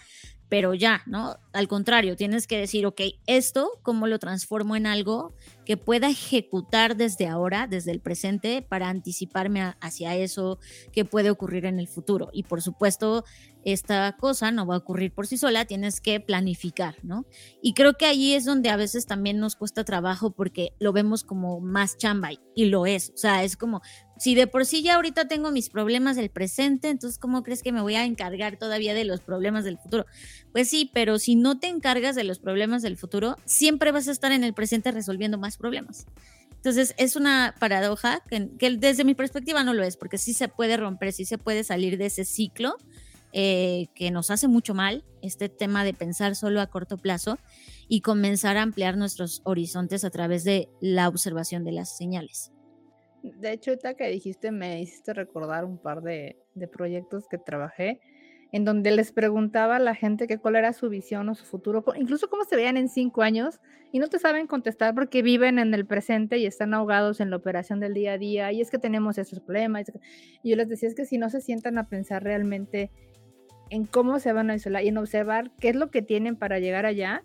[0.55, 1.35] pero ya, ¿no?
[1.51, 5.33] Al contrario, tienes que decir, ok, esto, ¿cómo lo transformo en algo
[5.65, 10.57] que pueda ejecutar desde ahora, desde el presente, para anticiparme hacia eso
[10.93, 12.29] que puede ocurrir en el futuro?
[12.31, 13.25] Y por supuesto,
[13.65, 17.25] esta cosa no va a ocurrir por sí sola, tienes que planificar, ¿no?
[17.61, 21.25] Y creo que ahí es donde a veces también nos cuesta trabajo porque lo vemos
[21.25, 23.81] como más chamba y lo es, o sea, es como,
[24.17, 27.71] si de por sí ya ahorita tengo mis problemas del presente, entonces ¿cómo crees que
[27.71, 30.05] me voy a encargar todavía de los problemas del futuro?
[30.53, 34.11] Pues sí, pero si no te encargas de los problemas del futuro, siempre vas a
[34.11, 36.05] estar en el presente resolviendo más problemas.
[36.65, 40.77] Entonces es una paradoja que, desde mi perspectiva no lo es, porque sí se puede
[40.77, 42.77] romper, sí se puede salir de ese ciclo
[43.33, 47.37] eh, que nos hace mucho mal, este tema de pensar solo a corto plazo
[47.87, 52.54] y comenzar a ampliar nuestros horizontes a través de la observación de las señales.
[53.35, 57.99] De hecho, ahorita que dijiste, me hiciste recordar un par de, de proyectos que trabajé
[58.51, 61.83] en donde les preguntaba a la gente que cuál era su visión o su futuro,
[61.97, 63.59] incluso cómo se veían en cinco años,
[63.91, 67.35] y no te saben contestar porque viven en el presente y están ahogados en la
[67.35, 69.91] operación del día a día, y es que tenemos esos problemas.
[70.41, 72.91] Y yo les decía, es que si no se sientan a pensar realmente
[73.69, 76.59] en cómo se van a isolar y en observar qué es lo que tienen para
[76.59, 77.23] llegar allá,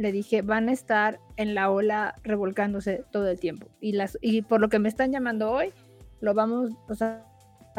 [0.00, 3.68] le dije, van a estar en la ola revolcándose todo el tiempo.
[3.80, 5.74] Y, las, y por lo que me están llamando hoy,
[6.22, 7.26] lo vamos, o sea,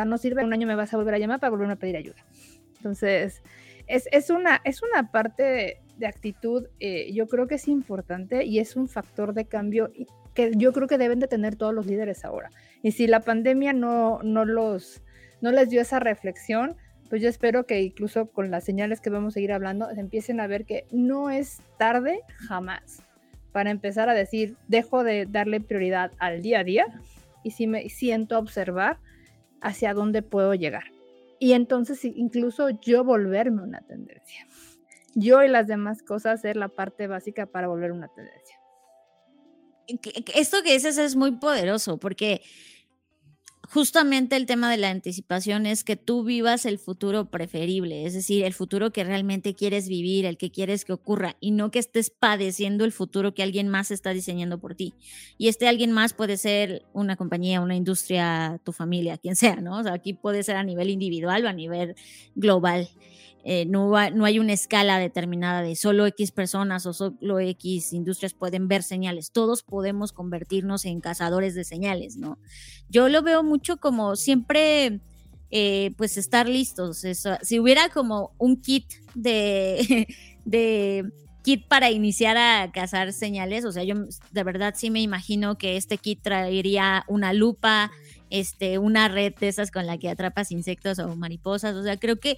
[0.05, 2.23] no sirve, un año me vas a volver a llamar para volver a pedir ayuda.
[2.77, 3.41] Entonces,
[3.87, 8.59] es, es una, es una parte de, actitud, eh, yo creo que es importante y
[8.59, 9.91] es un factor de cambio
[10.35, 12.51] que yo creo que deben de tener todos los líderes ahora.
[12.83, 15.01] Y si la pandemia no, no, los,
[15.41, 16.75] no les dio esa reflexión,
[17.11, 20.39] pues yo espero que incluso con las señales que vamos a seguir hablando, se empiecen
[20.39, 23.03] a ver que no es tarde jamás
[23.51, 26.85] para empezar a decir, dejo de darle prioridad al día a día
[27.43, 28.97] y si me siento observar
[29.59, 30.85] hacia dónde puedo llegar.
[31.37, 34.47] Y entonces incluso yo volverme una tendencia.
[35.13, 38.57] Yo y las demás cosas ser la parte básica para volver una tendencia.
[40.33, 42.41] Esto que dices es muy poderoso porque
[43.73, 48.43] justamente el tema de la anticipación es que tú vivas el futuro preferible, es decir,
[48.43, 52.09] el futuro que realmente quieres vivir, el que quieres que ocurra, y no que estés
[52.09, 54.93] padeciendo el futuro que alguien más está diseñando por ti.
[55.37, 59.79] Y este alguien más puede ser una compañía, una industria, tu familia, quien sea, ¿no?
[59.79, 61.95] O sea, aquí puede ser a nivel individual o a nivel
[62.35, 62.89] global.
[63.43, 68.33] Eh, no, no, hay una escala determinada de solo X personas o solo X industrias
[68.33, 69.31] pueden ver señales.
[69.31, 72.37] Todos podemos convertirnos en cazadores de señales, ¿no?
[72.89, 74.99] Yo lo veo mucho como siempre,
[75.49, 77.03] eh, pues estar listos.
[77.41, 80.07] si hubiera como un kit de,
[80.45, 81.11] de
[81.43, 83.95] kit para iniciar a cazar señales, o sea, yo
[84.31, 87.91] de verdad sí me imagino que este kit traería una lupa,
[88.29, 92.17] este, una red de esas con la que atrapas insectos o mariposas, o sea, creo
[92.17, 92.37] que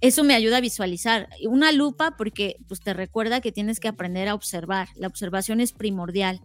[0.00, 1.28] eso me ayuda a visualizar.
[1.46, 4.88] Una lupa porque pues, te recuerda que tienes que aprender a observar.
[4.96, 6.40] La observación es primordial.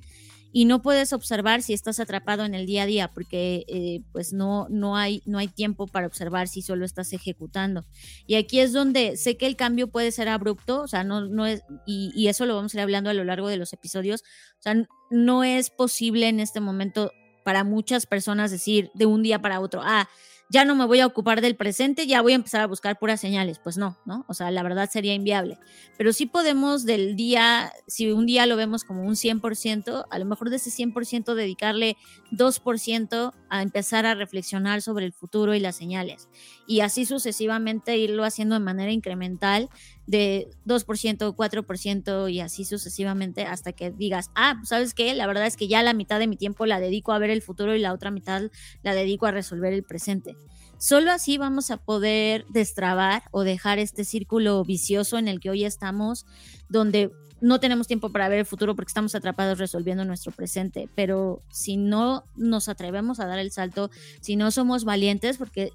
[0.51, 4.31] Y no puedes observar si estás atrapado en el día a día, porque eh, pues
[4.31, 7.83] no, no, hay, no hay tiempo para observar si solo estás ejecutando.
[8.25, 11.45] Y aquí es donde sé que el cambio puede ser abrupto, o sea, no, no
[11.45, 14.21] es, y, y eso lo vamos a ir hablando a lo largo de los episodios.
[14.59, 14.75] O sea,
[15.09, 17.11] no es posible en este momento
[17.43, 20.07] para muchas personas decir de un día para otro, ah,
[20.49, 23.19] ya no me voy a ocupar del presente, ya voy a empezar a buscar puras
[23.19, 23.59] señales.
[23.59, 24.25] Pues no, ¿no?
[24.27, 25.57] O sea, la verdad sería inviable.
[25.97, 30.25] Pero sí podemos del día, si un día lo vemos como un 100%, a lo
[30.25, 31.97] mejor de ese 100% dedicarle
[32.31, 36.29] 2% a empezar a reflexionar sobre el futuro y las señales.
[36.67, 39.69] Y así sucesivamente irlo haciendo de manera incremental
[40.07, 45.13] de 2%, 4% y así sucesivamente hasta que digas, ah, pues, ¿sabes qué?
[45.13, 47.41] La verdad es que ya la mitad de mi tiempo la dedico a ver el
[47.41, 48.43] futuro y la otra mitad
[48.83, 50.35] la dedico a resolver el presente.
[50.77, 55.63] Solo así vamos a poder destrabar o dejar este círculo vicioso en el que hoy
[55.63, 56.25] estamos,
[56.67, 61.41] donde no tenemos tiempo para ver el futuro porque estamos atrapados resolviendo nuestro presente, pero
[61.49, 65.71] si no nos atrevemos a dar el salto, si no somos valientes, porque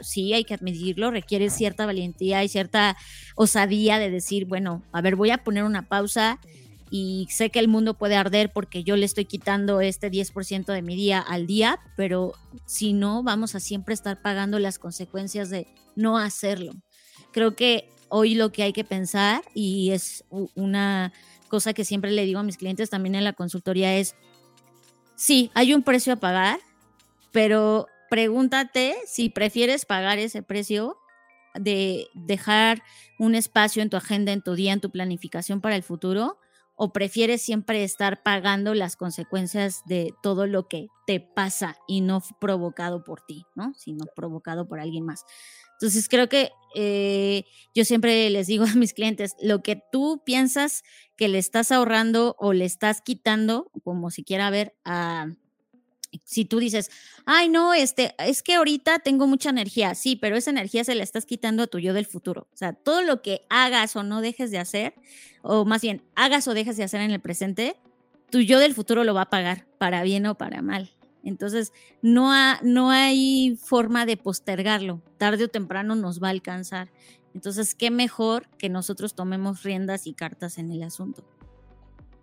[0.00, 2.96] sí hay que admitirlo, requiere cierta valentía y cierta
[3.36, 6.40] osadía de decir, bueno, a ver, voy a poner una pausa
[6.90, 10.82] y sé que el mundo puede arder porque yo le estoy quitando este 10% de
[10.82, 12.34] mi día al día, pero
[12.66, 16.72] si no, vamos a siempre estar pagando las consecuencias de no hacerlo.
[17.32, 21.12] Creo que hoy lo que hay que pensar, y es una
[21.48, 24.16] cosa que siempre le digo a mis clientes también en la consultoría, es,
[25.16, 26.60] sí, hay un precio a pagar,
[27.32, 30.96] pero pregúntate si prefieres pagar ese precio
[31.54, 32.82] de dejar
[33.18, 36.38] un espacio en tu agenda, en tu día, en tu planificación para el futuro,
[36.76, 42.20] o prefieres siempre estar pagando las consecuencias de todo lo que te pasa y no
[42.40, 43.72] provocado por ti, ¿no?
[43.76, 45.24] Sino provocado por alguien más.
[45.84, 47.44] Entonces creo que eh,
[47.74, 50.82] yo siempre les digo a mis clientes, lo que tú piensas
[51.14, 55.26] que le estás ahorrando o le estás quitando, como si quiera ver, a,
[56.24, 56.90] si tú dices,
[57.26, 61.02] ay, no, este, es que ahorita tengo mucha energía, sí, pero esa energía se la
[61.02, 62.48] estás quitando a tu yo del futuro.
[62.54, 64.94] O sea, todo lo que hagas o no dejes de hacer,
[65.42, 67.76] o más bien, hagas o dejes de hacer en el presente,
[68.30, 70.93] tu yo del futuro lo va a pagar, para bien o para mal.
[71.24, 72.32] Entonces, no,
[72.62, 75.02] no hay forma de postergarlo.
[75.18, 76.90] Tarde o temprano nos va a alcanzar.
[77.34, 81.24] Entonces, qué mejor que nosotros tomemos riendas y cartas en el asunto.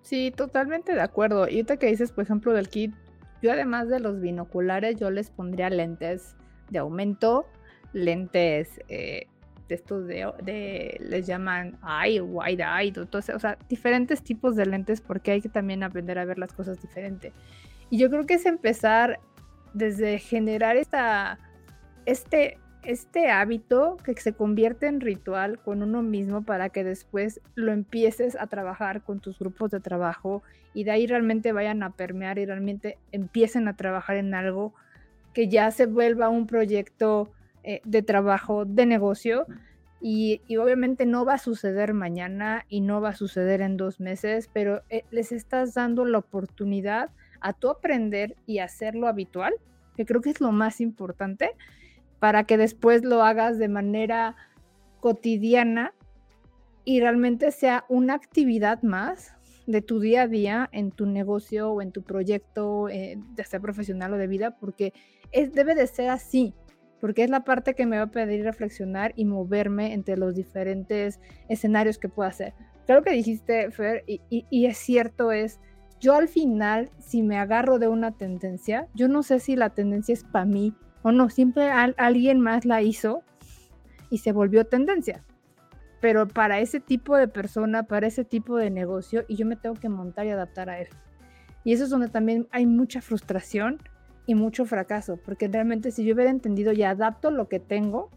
[0.02, 1.48] Sí, totalmente de acuerdo.
[1.48, 2.94] Y ahorita que dices, por ejemplo, del kit,
[3.42, 6.36] yo además de los binoculares, yo les pondría lentes
[6.70, 7.46] de aumento,
[7.94, 9.28] lentes eh,
[9.68, 15.32] de estos de, les llaman eye, wide eye, o sea, diferentes tipos de lentes porque
[15.32, 17.32] hay que también aprender a ver las cosas diferente.
[17.92, 19.20] Y yo creo que es empezar
[19.74, 21.38] desde generar esta,
[22.06, 27.74] este, este hábito que se convierte en ritual con uno mismo para que después lo
[27.74, 30.42] empieces a trabajar con tus grupos de trabajo
[30.74, 34.74] y de ahí realmente vayan a permear y realmente empiecen a trabajar en algo
[35.34, 37.30] que ya se vuelva un proyecto
[37.64, 39.46] eh, de trabajo, de negocio.
[40.04, 44.50] Y, obviamente no va a suceder mañana y no va a suceder en dos meses,
[44.52, 49.54] pero eh, les estás dando la oportunidad a tu aprender y hacerlo habitual,
[49.96, 51.52] que creo que es lo más importante,
[52.20, 54.36] para que después lo hagas de manera
[55.00, 55.94] cotidiana
[56.86, 59.36] y realmente sea una actividad más
[59.68, 63.62] de tu día a día en tu negocio o en tu proyecto, eh, de ser
[63.62, 64.94] profesional o de vida, porque
[65.32, 66.54] es, debe de ser así,
[67.00, 71.20] porque es la parte que me va a pedir reflexionar y moverme entre los diferentes
[71.50, 72.54] escenarios que pueda hacer.
[72.86, 75.60] Creo que dijiste, Fer, y, y es cierto, es
[76.02, 80.14] yo al final, si me agarro de una tendencia, yo no sé si la tendencia
[80.14, 80.74] es para mí
[81.04, 83.24] o no, siempre alguien más la hizo
[84.10, 85.24] y se volvió tendencia.
[86.00, 89.76] Pero para ese tipo de persona, para ese tipo de negocio, y yo me tengo
[89.76, 90.88] que montar y adaptar a él.
[91.64, 93.78] Y eso es donde también hay mucha frustración
[94.26, 98.10] y mucho fracaso, porque realmente si yo hubiera entendido y adapto lo que tengo,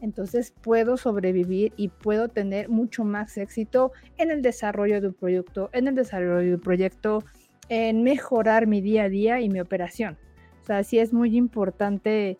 [0.00, 5.70] entonces puedo sobrevivir y puedo tener mucho más éxito en el desarrollo de un proyecto,
[5.72, 7.24] en el desarrollo de un proyecto,
[7.68, 10.18] en mejorar mi día a día y mi operación.
[10.62, 12.38] O sea, sí es muy importante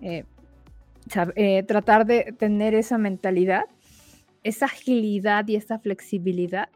[0.00, 0.24] eh,
[1.36, 3.64] eh, tratar de tener esa mentalidad
[4.42, 6.68] esa agilidad y esa flexibilidad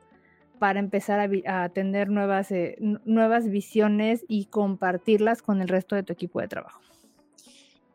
[0.59, 2.09] para empezar a, tener
[2.51, 6.80] eh, nuevas visiones y compartirlas con el resto de tu equipo de trabajo.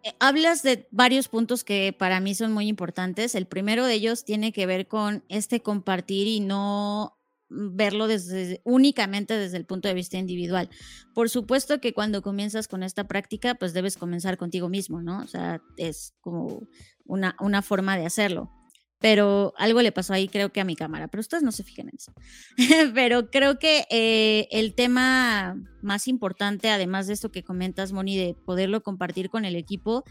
[0.04, 3.36] Eh, hablas de varios puntos que para mí son muy importantes.
[3.36, 7.18] El primero de ellos tiene que ver con este compartir y no
[7.49, 10.70] verlo desde únicamente desde el punto de vista individual.
[11.14, 15.20] Por supuesto que cuando comienzas con esta práctica, pues debes comenzar contigo mismo, ¿no?
[15.20, 16.68] O sea, es como
[17.06, 18.61] una, una forma de hacerlo
[19.02, 21.89] pero algo le pasó ahí creo que a mi cámara, pero ustedes no se fijen
[21.89, 22.14] en eso.
[22.93, 28.36] pero creo que eh, el tema más importante, además de esto que comentas, Moni, de
[28.45, 30.04] poderlo compartir con el equipo,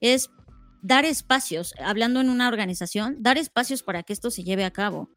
[0.00, 0.30] es
[0.80, 5.10] dar espacios, hablando en una organización, dar espacios para que esto se lleve a cabo.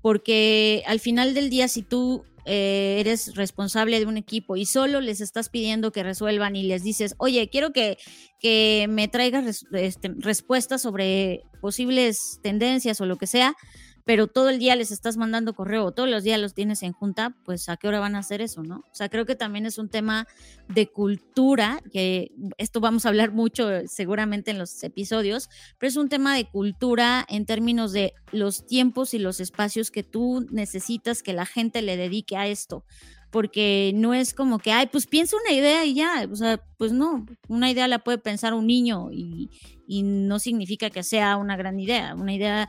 [0.00, 5.00] Porque al final del día, si tú eh, eres responsable de un equipo y solo
[5.00, 7.98] les estás pidiendo que resuelvan y les dices, oye, quiero que,
[8.38, 13.54] que me traigas este, respuestas sobre posibles tendencias o lo que sea,
[14.04, 17.36] pero todo el día les estás mandando correo, todos los días los tienes en junta,
[17.44, 18.84] pues a qué hora van a hacer eso, ¿no?
[18.90, 20.26] O sea, creo que también es un tema
[20.68, 25.48] de cultura, que esto vamos a hablar mucho seguramente en los episodios,
[25.78, 30.02] pero es un tema de cultura en términos de los tiempos y los espacios que
[30.02, 32.84] tú necesitas que la gente le dedique a esto
[33.30, 36.92] porque no es como que, ay, pues piensa una idea y ya, o sea, pues
[36.92, 39.50] no, una idea la puede pensar un niño y,
[39.86, 42.68] y no significa que sea una gran idea, una idea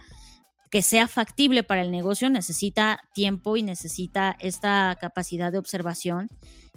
[0.72, 6.30] que sea factible para el negocio necesita tiempo y necesita esta capacidad de observación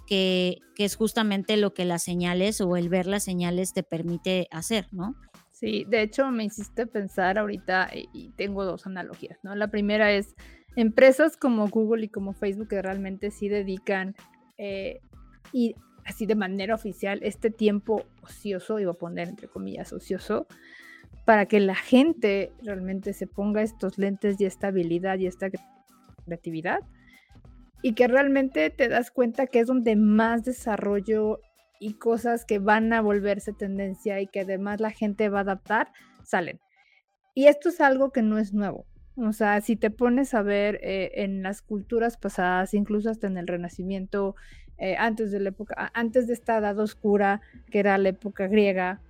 [0.06, 4.88] que, es justamente lo que las señales o el ver las señales te permite hacer,
[4.90, 5.14] ¿no?
[5.52, 9.54] Sí, de hecho me hiciste pensar ahorita y tengo dos analogías, ¿no?
[9.54, 10.34] La primera es
[10.74, 14.16] empresas como Google y como Facebook que realmente sí dedican
[14.58, 15.00] eh,
[15.52, 20.48] y así de manera oficial este tiempo ocioso, iba a poner entre comillas ocioso,
[21.24, 25.48] para que la gente realmente se ponga estos lentes y esta habilidad y esta
[26.24, 26.80] creatividad
[27.84, 31.40] y que realmente te das cuenta que es donde más desarrollo
[31.78, 35.92] y cosas que van a volverse tendencia y que además la gente va a adaptar
[36.22, 36.60] salen.
[37.34, 38.86] Y esto es algo que no es nuevo.
[39.16, 43.36] O sea, si te pones a ver eh, en las culturas pasadas, incluso hasta en
[43.36, 44.34] el Renacimiento,
[44.78, 49.02] eh, antes de la época, antes de esta edad oscura, que era la época griega,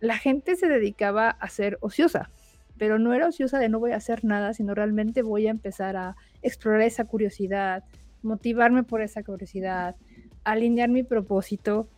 [0.00, 2.30] la gente se dedicaba a ser ociosa,
[2.78, 5.96] pero no era ociosa de no voy a hacer nada, sino realmente voy a empezar
[5.96, 7.84] a explorar esa curiosidad,
[8.22, 9.96] motivarme por esa curiosidad,
[10.44, 11.88] alinear mi propósito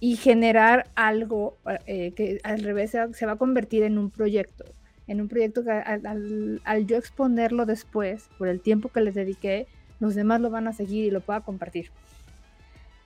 [0.00, 1.56] y generar algo
[1.86, 4.64] eh, que al revés se va a convertir en un proyecto,
[5.06, 9.66] en un proyecto que al, yo exponerlo después, por el tiempo que les dediqué,
[10.00, 11.90] los demás lo van a seguir y lo pueda compartir.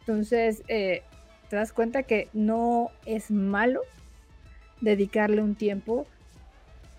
[0.01, 1.03] Entonces, eh,
[1.51, 3.83] te das cuenta que no es malo
[4.81, 6.07] dedicarle un tiempo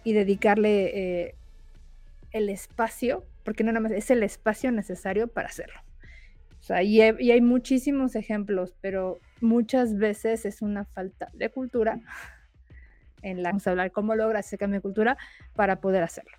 [0.04, 1.36] y dedicarle eh,
[2.32, 5.80] el espacio, porque no nada más es el espacio necesario para hacerlo.
[6.60, 12.00] O sea, y hay, muchísimos ejemplos, pero muchas veces es una falta de cultura
[13.22, 15.18] en la vamos a hablar cómo logra ese cambio de cultura
[15.56, 16.32] para poder hacerlo.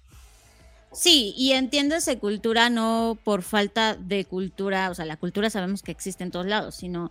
[0.93, 5.93] Sí, y entiéndase cultura no por falta de cultura, o sea, la cultura sabemos que
[5.93, 7.11] existe en todos lados, sino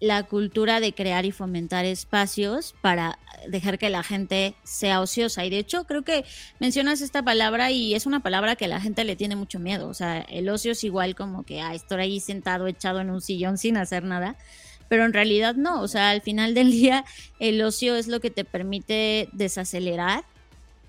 [0.00, 5.44] la cultura de crear y fomentar espacios para dejar que la gente sea ociosa.
[5.44, 6.24] Y de hecho, creo que
[6.58, 9.88] mencionas esta palabra y es una palabra que la gente le tiene mucho miedo.
[9.88, 13.20] O sea, el ocio es igual como que, ah, estoy ahí sentado, echado en un
[13.20, 14.36] sillón sin hacer nada.
[14.88, 15.82] Pero en realidad no.
[15.82, 17.04] O sea, al final del día,
[17.38, 20.24] el ocio es lo que te permite desacelerar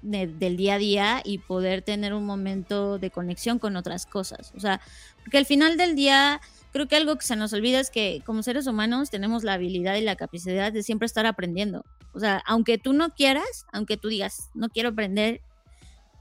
[0.01, 4.51] del día a día y poder tener un momento de conexión con otras cosas.
[4.55, 4.81] O sea,
[5.23, 6.41] porque al final del día
[6.71, 9.95] creo que algo que se nos olvida es que como seres humanos tenemos la habilidad
[9.95, 11.83] y la capacidad de siempre estar aprendiendo.
[12.13, 15.41] O sea, aunque tú no quieras, aunque tú digas, no quiero aprender,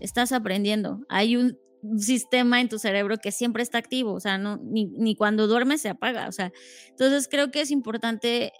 [0.01, 1.01] estás aprendiendo.
[1.09, 1.59] Hay un
[1.99, 5.81] sistema en tu cerebro que siempre está activo, o sea, no, ni, ni cuando duermes
[5.81, 6.53] se apaga, o sea,
[6.91, 8.53] entonces creo que es importante eh,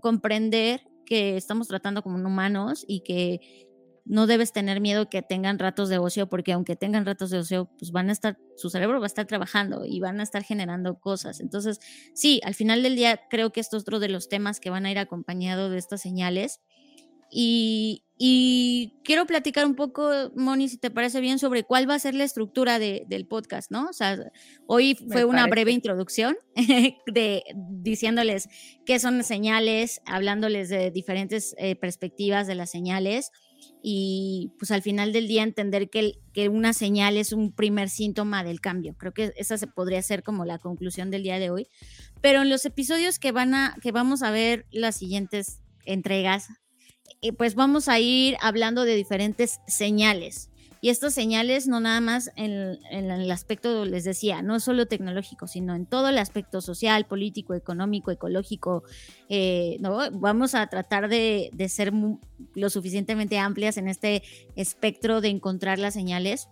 [0.00, 3.68] comprender que estamos tratando como humanos y que
[4.04, 7.70] no debes tener miedo que tengan ratos de ocio, porque aunque tengan ratos de ocio,
[7.78, 10.98] pues van a estar, su cerebro va a estar trabajando y van a estar generando
[10.98, 11.40] cosas.
[11.40, 11.78] Entonces,
[12.14, 14.86] sí, al final del día creo que esto es otro de los temas que van
[14.86, 16.60] a ir acompañado de estas señales.
[17.34, 18.04] Y,
[19.04, 22.24] quiero platicar un poco, Moni, si te parece bien, sobre cuál va a ser la
[22.24, 23.88] estructura del podcast, ¿no?
[23.88, 24.18] O sea,
[24.66, 26.36] hoy fue una breve introducción
[27.06, 28.48] de diciéndoles
[28.84, 33.32] qué son señales, hablándoles de diferentes eh, perspectivas de las señales
[33.82, 38.44] y pues al final del día entender que, que una señal es un primer síntoma
[38.44, 38.94] del cambio.
[38.96, 41.66] Creo que esa se podría ser como la conclusión del día de hoy.
[42.20, 46.48] Pero en los episodios que, van a, que vamos a ver las siguientes entregas,
[47.22, 50.51] eh, pues vamos a ir hablando de diferentes señales
[50.84, 55.76] Y estas señales no nada más en, el aspecto, les decía, no solo tecnológico, sino
[55.76, 58.82] en todo el aspecto social, político, económico, ecológico.
[59.28, 60.10] Eh, ¿no?
[60.10, 61.92] Vamos a tratar de, de ser
[62.54, 64.24] lo suficientemente amplias en este
[64.56, 66.48] espectro de encontrar las señales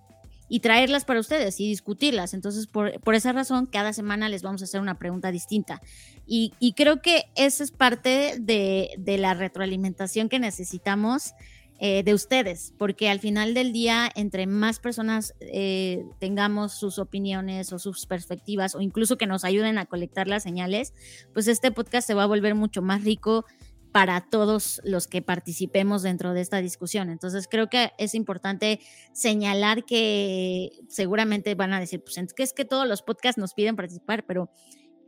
[0.49, 2.33] y traerlas para ustedes y discutirlas.
[2.33, 5.83] Entonces, por, por, esa razón, cada semana les vamos a hacer una pregunta distinta.
[6.25, 11.35] Y, y creo que esa es parte de, de la retroalimentación que necesitamos
[11.83, 17.73] eh, de ustedes, porque al final del día, entre más personas eh, tengamos sus opiniones
[17.73, 20.93] o sus perspectivas o incluso que nos ayuden a colectar las señales,
[21.33, 23.47] pues este podcast se va a volver mucho más rico
[23.93, 27.09] para todos los que participemos dentro de esta discusión.
[27.09, 28.81] Entonces creo que es importante
[29.15, 34.27] señalar que seguramente van a decir, pues es que todos los podcasts nos piden participar,
[34.27, 34.51] pero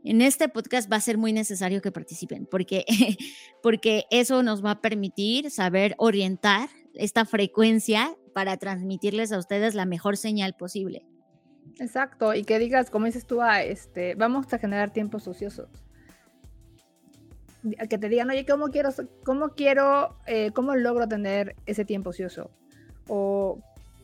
[0.04, 2.84] en este podcast va a ser muy necesario que participen porque,
[3.62, 9.84] porque eso nos va a permitir saber orientar esta frecuencia para transmitirles a ustedes la
[9.84, 11.06] mejor señal posible.
[11.78, 15.68] Exacto, y que digas, como dices tú, ah, este, vamos a generar tiempos ociosos.
[17.88, 18.90] Que te digan, oye, ¿cómo quiero,
[19.24, 22.50] cómo quiero, eh, cómo logro tener ese tiempo ocioso?
[23.08, 23.60] O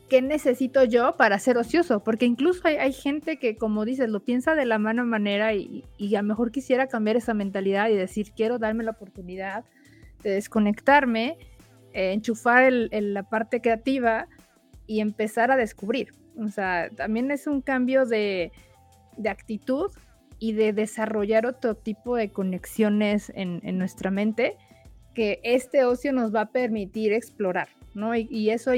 [0.09, 4.55] qué necesito yo para ser ocioso, porque incluso hay, gente que, como dices, lo piensa
[4.55, 8.31] de la mano manera y, y, a lo mejor quisiera cambiar esa mentalidad y decir,
[8.35, 9.63] quiero darme la oportunidad
[10.23, 11.37] de desconectarme,
[11.93, 14.27] eh, enchufar la parte creativa
[14.85, 16.13] y empezar a descubrir.
[16.37, 18.51] O sea, también es un cambio de,
[19.17, 19.91] de actitud
[20.39, 24.55] y de desarrollar otro tipo de conexiones en, en, nuestra mente
[25.13, 27.67] que este ocio nos va a permitir explorar.
[27.93, 28.15] ¿No?
[28.15, 28.71] Y, eso,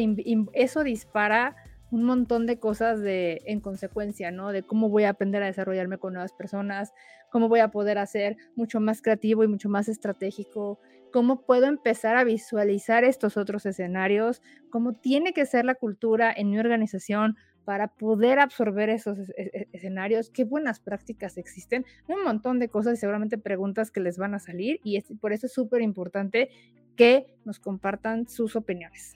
[0.54, 1.56] eso dispara
[1.92, 4.52] un montón de cosas de, en consecuencia, ¿no?
[4.52, 6.94] De cómo voy a aprender a desarrollarme con nuevas personas,
[7.30, 10.80] cómo voy a poder hacer mucho más creativo y mucho más estratégico,
[11.12, 16.50] cómo puedo empezar a visualizar estos otros escenarios, cómo tiene que ser la cultura en
[16.50, 17.36] mi organización
[17.66, 22.94] para poder absorber esos e, e, escenarios, qué buenas prácticas existen, un montón de cosas
[22.94, 26.50] y seguramente preguntas que les van a salir y por eso es súper importante
[27.02, 29.14] que nos compartan sus opiniones.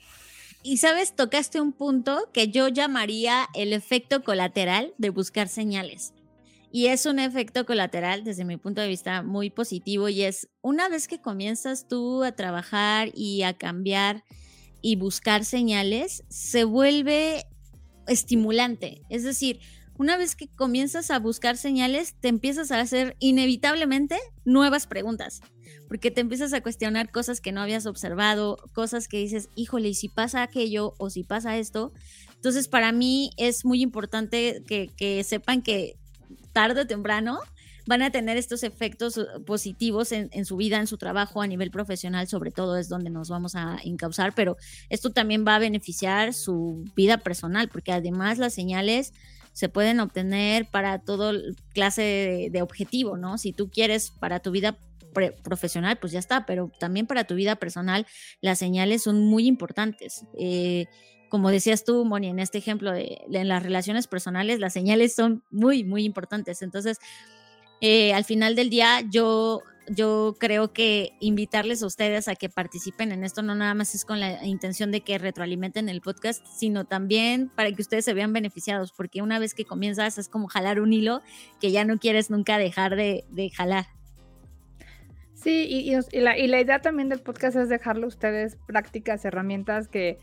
[0.63, 6.15] Y sabes, tocaste un punto que yo llamaría el efecto colateral de buscar señales.
[6.71, 10.89] Y es un efecto colateral desde mi punto de vista muy positivo y es una
[10.89, 14.23] vez que comienzas tú a trabajar y a cambiar
[14.81, 17.45] y buscar señales, se vuelve
[18.07, 19.03] estimulante.
[19.09, 19.59] Es decir,
[19.97, 25.41] una vez que comienzas a buscar señales, te empiezas a hacer inevitablemente nuevas preguntas,
[25.87, 29.93] porque te empiezas a cuestionar cosas que no habías observado, cosas que dices, híjole, ¿y
[29.93, 31.93] si pasa aquello o si pasa esto?
[32.35, 35.97] Entonces, para mí es muy importante que, sepan que
[36.53, 37.39] tarde o temprano
[37.87, 41.47] van a tener estos efectos uh, positivos en, en, su vida, en su trabajo, a
[41.47, 44.57] nivel profesional, sobre todo es donde nos vamos a encauzar, pero
[44.89, 49.13] esto también va a beneficiar su vida personal, porque además las señales
[49.55, 51.31] se pueden obtener para todo
[51.73, 53.37] clase de, objetivo, ¿no?
[53.37, 54.77] Si tú quieres para tu vida
[55.43, 58.05] profesional, pues ya está, pero también para tu vida personal
[58.41, 60.25] las señales son muy importantes.
[60.37, 60.85] Eh,
[61.29, 65.43] como decías tú, Moni, en este ejemplo de, en las relaciones personales, las señales son
[65.49, 66.61] muy, muy importantes.
[66.61, 66.99] Entonces,
[67.81, 73.11] eh, al final del día, yo yo creo que invitarles a ustedes a que participen
[73.11, 76.85] en esto no nada más es con la intención de que retroalimenten el podcast, sino
[76.85, 80.79] también para que ustedes se vean beneficiados, porque una vez que comienzas es como jalar
[80.79, 81.21] un hilo
[81.59, 83.87] que ya no quieres nunca dejar de, jalar.
[85.45, 89.87] Sí, y, la, y la idea también del podcast es dejarle a ustedes prácticas, herramientas
[89.87, 90.17] que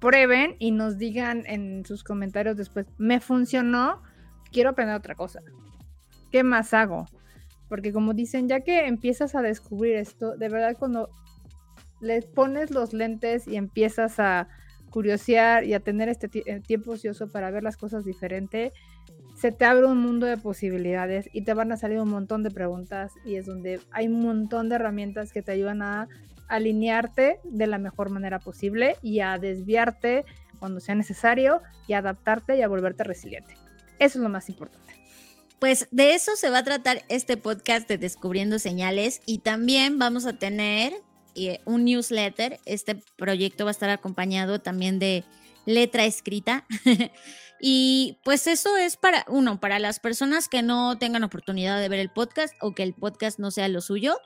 [0.00, 4.02] prueben y nos digan en sus comentarios después, me funcionó,
[4.50, 5.40] quiero aprender otra cosa.
[6.32, 7.06] ¿Qué más hago?
[7.68, 11.10] Porque como dicen, ya que empiezas a descubrir esto, de verdad cuando
[12.00, 14.48] le pones los lentes y empiezas a
[14.90, 18.72] curiosear y a tener este eh, tiempo ocioso para ver las cosas diferente,
[19.36, 22.50] se te abre un mundo de posibilidades y te van a salir un montón de
[22.50, 26.08] preguntas y es donde hay un montón de herramientas que te ayudan a
[26.48, 30.24] alinearte de la mejor manera posible y a desviarte
[30.58, 33.54] cuando sea necesario y a adaptarte y a volverte resiliente.
[33.98, 34.94] Eso es lo más importante.
[35.58, 40.26] Pues de eso se va a tratar este podcast de Descubriendo Señales y también vamos
[40.26, 40.92] a tener
[41.36, 42.58] eh, un newsletter.
[42.64, 45.24] Este proyecto va a estar acompañado también de
[45.66, 46.66] letra escrita.
[47.60, 52.00] y pues eso es para, uno, para las personas que no tengan oportunidad de ver
[52.00, 54.18] el podcast o que el podcast no sea lo suyo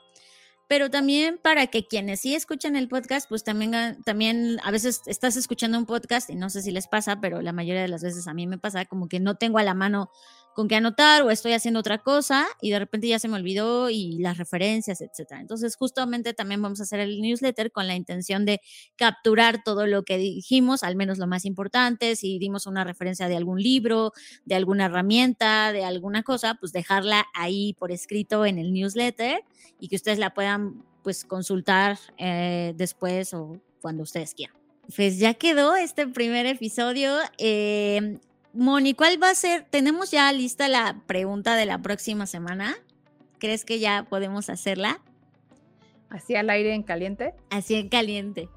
[0.71, 5.35] pero también para que quienes sí escuchan el podcast, pues también, también a veces estás
[5.35, 8.25] escuchando un podcast y no sé si les pasa, pero la mayoría de las veces
[8.25, 10.11] a mí me pasa como que no tengo a la mano
[10.53, 13.89] con qué anotar o estoy haciendo otra cosa y de repente ya se me olvidó
[13.89, 15.41] y las referencias, etcétera.
[15.41, 18.61] Entonces, justamente también vamos a hacer el newsletter con la intención de
[18.95, 23.37] capturar todo lo que dijimos, al menos lo más importante, si dimos una referencia de
[23.37, 24.11] algún libro,
[24.45, 29.43] de alguna herramienta, de alguna cosa, pues dejarla ahí por escrito en el newsletter
[29.79, 34.55] y que ustedes la puedan pues consultar eh, después o cuando ustedes quieran.
[34.95, 37.17] Pues ya quedó este primer episodio.
[37.37, 38.19] Eh,
[38.53, 39.65] Moni, ¿cuál va a ser?
[39.69, 42.75] ¿Tenemos ya lista la pregunta de la próxima semana?
[43.39, 44.99] ¿Crees que ya podemos hacerla?
[46.09, 47.33] ¿Así al aire en caliente?
[47.49, 48.49] Así en caliente.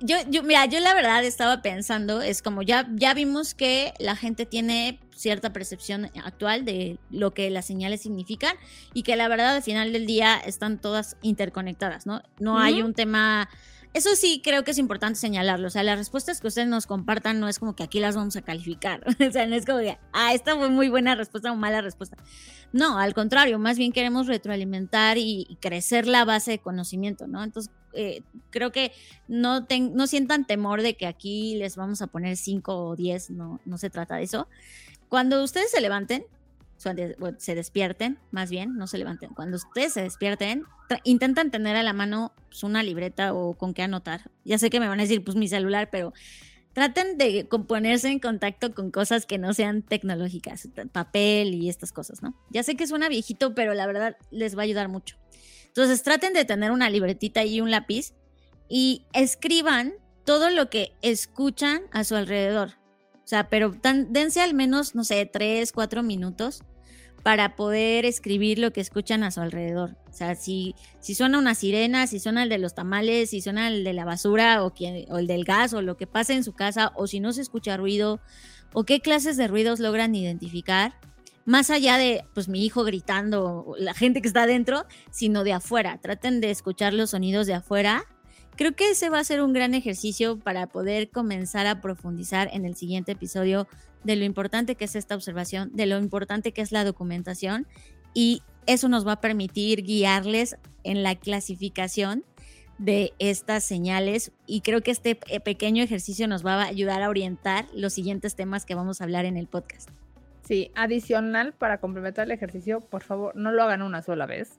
[0.00, 4.16] Yo, yo, mira, yo la verdad estaba pensando, es como ya, ya vimos que la
[4.16, 8.56] gente tiene cierta percepción actual de lo que las señales significan
[8.92, 12.20] y que la verdad al final del día están todas interconectadas, ¿no?
[12.40, 13.48] No hay un tema
[13.94, 15.66] eso sí creo que es importante señalarlo.
[15.66, 18.36] O sea, las respuestas que ustedes nos compartan no es como que aquí las vamos
[18.36, 19.04] a calificar.
[19.28, 22.16] o sea, no es como que, ah, esta fue muy buena respuesta o mala respuesta.
[22.72, 27.44] No, al contrario, más bien queremos retroalimentar y, crecer la base de conocimiento, ¿no?
[27.44, 28.92] Entonces, eh, creo que
[29.28, 33.60] no, no sientan temor de que aquí les vamos a poner 5 o 10, no,
[33.66, 34.48] no se trata de eso.
[35.10, 36.24] Cuando ustedes se levanten,
[36.82, 39.30] se despierten, más bien, no se levanten.
[39.34, 40.64] Cuando ustedes se despierten,
[41.04, 44.30] intentan tener a la mano pues, una libreta o con qué anotar.
[44.44, 46.12] Ya sé que me van a decir, pues mi celular, pero
[46.72, 52.22] traten de ponerse en contacto con cosas que no sean tecnológicas, papel y estas cosas,
[52.22, 52.34] ¿no?
[52.50, 55.16] Ya sé que suena viejito, pero la verdad les va a ayudar mucho.
[55.66, 58.14] Entonces traten de tener una libretita y un lápiz
[58.68, 62.74] y escriban todo lo que escuchan a su alrededor.
[63.16, 63.74] O sea, pero
[64.08, 66.62] dense al menos, no sé, tres, cuatro minutos
[67.22, 69.96] para poder escribir lo que escuchan a su alrededor.
[70.10, 73.68] O sea, si, si suena una sirena, si suena el de los tamales, si suena
[73.68, 74.72] el de la basura o,
[75.08, 77.40] o el del gas o lo que pasa en su casa, o si no se
[77.40, 78.20] escucha ruido,
[78.72, 80.94] o qué clases de ruidos logran identificar,
[81.44, 85.98] más allá de pues mi hijo gritando, la gente que está adentro, sino de afuera.
[86.00, 88.04] Traten de escuchar los sonidos de afuera.
[88.56, 92.64] Creo que ese va a ser un gran ejercicio para poder comenzar a profundizar en
[92.64, 93.66] el siguiente episodio
[94.04, 97.66] de lo importante que es esta observación, de lo importante que es la documentación
[98.14, 102.24] y eso nos va a permitir guiarles en la clasificación
[102.78, 107.66] de estas señales y creo que este pequeño ejercicio nos va a ayudar a orientar
[107.74, 109.88] los siguientes temas que vamos a hablar en el podcast.
[110.42, 114.58] Sí, adicional para complementar el ejercicio, por favor, no lo hagan una sola vez.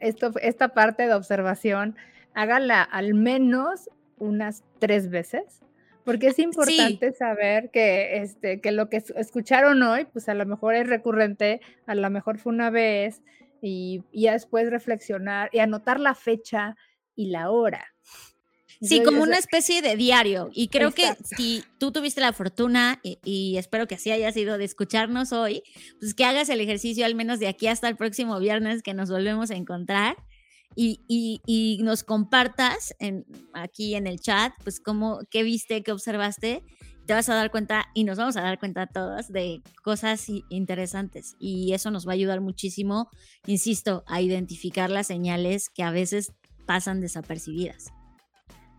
[0.00, 1.96] Esto, esta parte de observación,
[2.34, 5.60] háganla al menos unas tres veces
[6.04, 10.74] porque es importante saber que, este, que lo que escucharon hoy, pues a lo mejor
[10.74, 13.22] es recurrente, a lo mejor fue una vez,
[13.62, 16.76] y, ya después reflexionar y anotar la fecha
[17.14, 17.94] y la hora.
[18.82, 20.48] Sí, como una especie de diario.
[20.54, 24.56] Y creo que si tú tuviste la fortuna, y, y, espero que así haya sido,
[24.56, 25.62] de escucharnos hoy,
[26.00, 29.10] pues que hagas el ejercicio al menos de aquí hasta el próximo viernes que nos
[29.10, 30.16] volvemos a encontrar
[30.76, 36.62] y, nos compartas en, aquí en el chat, pues cómo, qué viste, qué observaste,
[37.06, 41.34] te vas a dar cuenta y nos vamos a dar cuenta todas de cosas interesantes
[41.40, 43.10] y eso nos va a ayudar muchísimo,
[43.46, 46.32] insisto, a identificar las señales que a veces
[46.66, 47.92] pasan desapercibidas.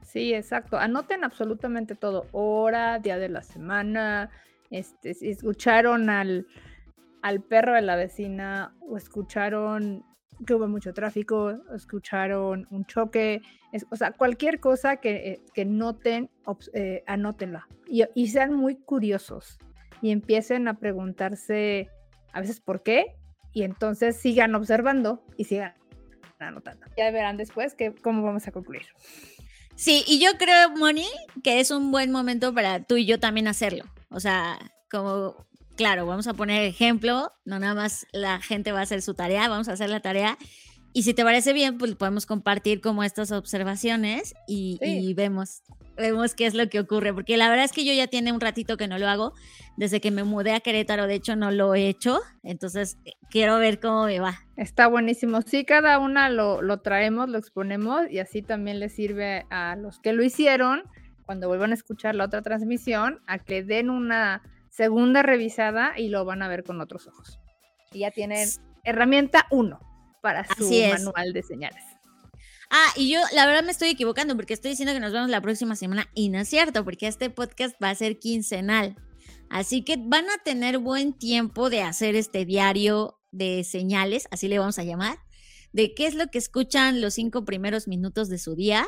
[0.04, 0.78] Sí, exacto.
[0.78, 4.30] Anoten absolutamente todo, hora, día de la semana,
[4.70, 6.48] este, si escucharon al,
[7.22, 10.06] al perro de la vecina o escucharon
[10.46, 13.42] que hubo mucho tráfico, escucharon un choque,
[13.90, 16.30] o sea, cualquier cosa que, eh, noten,
[16.74, 19.60] eh, anótenla y, sean muy curiosos
[20.02, 21.90] y empiecen a preguntarse
[22.34, 23.16] a veces por qué
[23.54, 25.74] y entonces sigan observando y sigan
[26.40, 26.88] anotando.
[26.98, 28.84] Ya verán después que, cómo vamos a concluir.
[29.76, 31.08] Sí, y yo creo, Moni,
[31.44, 33.86] que es un buen momento para tú y yo también hacerlo.
[34.10, 34.58] O sea,
[34.90, 39.14] como claro, vamos a poner ejemplo, no nada más la gente va a hacer su
[39.14, 40.38] tarea, vamos a hacer la tarea.
[40.94, 45.64] Y si te parece bien, pues podemos compartir como estas observaciones y, vemos,
[45.96, 47.14] vemos qué es lo que ocurre.
[47.14, 49.34] Porque la verdad es que yo ya tiene un ratito que no lo hago.
[49.78, 52.20] Desde que me mudé a Querétaro, de hecho, no lo he hecho.
[52.44, 54.40] Entonces, eh, quiero ver cómo me va.
[54.58, 55.42] Está buenísimo.
[55.44, 60.00] Sí, cada una lo, lo traemos, lo exponemos y así también le sirve a los
[60.00, 60.84] que lo hicieron,
[61.26, 64.42] cuando vuelvan a escuchar la otra transmisión, a que den una
[64.72, 67.40] segunda revisada y lo van a ver con otros ojos.
[67.92, 68.50] Y ya tienen
[68.84, 69.80] herramienta 1
[70.22, 71.84] para su manual de señales.
[72.72, 75.42] Ah, y yo la verdad me estoy equivocando porque estoy diciendo que nos vemos la
[75.42, 78.96] próxima semana y no es cierto porque este podcast va a ser quincenal.
[79.50, 84.60] Así que van a tener buen tiempo de hacer este diario de señales, así le
[84.60, 85.20] vamos a llamar,
[85.74, 88.88] de qué es lo que escuchan los cinco primeros minutos de su día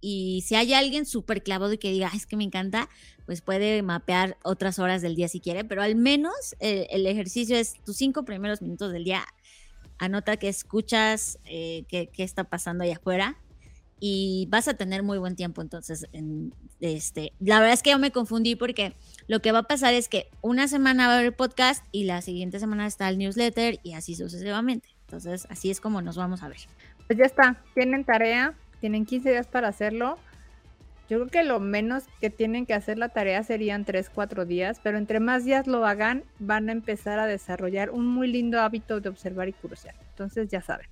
[0.00, 2.88] y si hay alguien súper clavado y que diga, es que me encanta,
[3.24, 7.56] pues puede mapear otras horas del día si quiere, pero al menos eh, el ejercicio
[7.56, 9.24] es tus cinco primeros minutos del día.
[9.98, 13.36] Anota que escuchas eh, qué, está pasando allá afuera
[13.98, 15.62] y vas a tener muy buen tiempo.
[15.62, 16.06] Entonces,
[16.80, 18.94] este, la verdad es que yo me confundí porque
[19.26, 22.20] lo que va a pasar es que una semana va a haber podcast y la
[22.20, 24.88] siguiente semana está el newsletter y así sucesivamente.
[25.06, 26.58] Entonces, así es como nos vamos a ver.
[27.06, 30.18] Pues ya está, tienen tarea, tienen 15 días para hacerlo.
[31.08, 34.80] Yo creo que lo menos que tienen que hacer la tarea serían 3, 4 días,
[34.82, 39.00] pero entre más días lo hagan, van a empezar a desarrollar un muy lindo hábito
[39.00, 39.94] de observar y curiosear.
[40.10, 40.88] Entonces ya saben.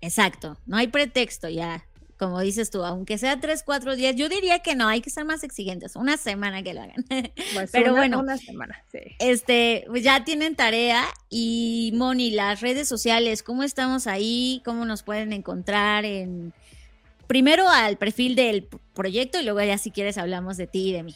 [0.00, 1.84] Exacto, no hay pretexto ya
[2.18, 5.24] como dices tú, aunque sea tres, cuatro días, yo diría que no, hay que ser
[5.24, 7.04] más exigentes, una semana que lo hagan.
[7.54, 8.98] Pues Pero bueno, una semana, sí.
[9.18, 14.62] Este, pues ya tienen tarea y Moni, las redes sociales, ¿cómo estamos ahí?
[14.64, 16.52] ¿Cómo nos pueden encontrar en
[17.26, 21.02] primero al perfil del proyecto y luego ya si quieres hablamos de ti y de
[21.02, 21.14] mí?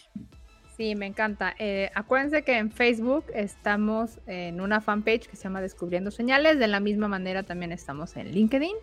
[0.77, 1.55] Sí, me encanta.
[1.59, 6.59] Eh, acuérdense que en Facebook estamos en una fanpage que se llama Descubriendo Señales.
[6.59, 8.75] De la misma manera también estamos en LinkedIn.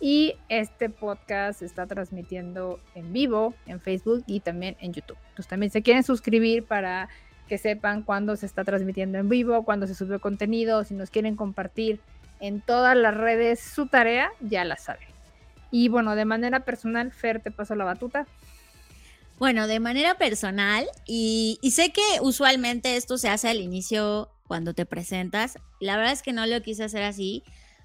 [0.00, 5.18] Y este podcast se está transmitiendo en vivo en Facebook y también en YouTube.
[5.30, 7.08] Entonces también se quieren suscribir para
[7.48, 11.34] que sepan cuándo se está transmitiendo en vivo, cuándo se sube contenido, si nos quieren
[11.34, 12.00] compartir
[12.40, 15.07] en todas las redes su tarea, ya la saben.
[15.70, 18.26] Y bueno, de manera personal, Fer, te paso la batuta.
[19.38, 24.84] Bueno, de manera personal, y, sé que usualmente esto se hace al inicio cuando te
[24.84, 27.44] presentas, la verdad es que no lo quise hacer así,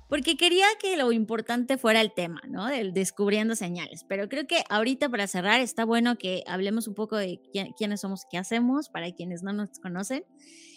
[0.10, 2.66] porque quería que lo importante fuera el tema, ¿no?
[2.68, 4.04] Del descubriendo señales.
[4.08, 7.40] Pero creo que ahorita para cerrar está bueno que hablemos un poco de
[7.78, 10.24] quiénes somos, qué hacemos, para quienes no nos conocen.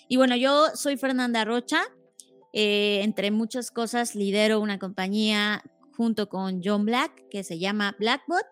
[0.09, 1.83] Y bueno, yo soy Fernanda Rocha.
[2.53, 5.63] Eh, entre muchas cosas, lidero una compañía
[5.97, 8.45] junto con John Black que se llama Blackbot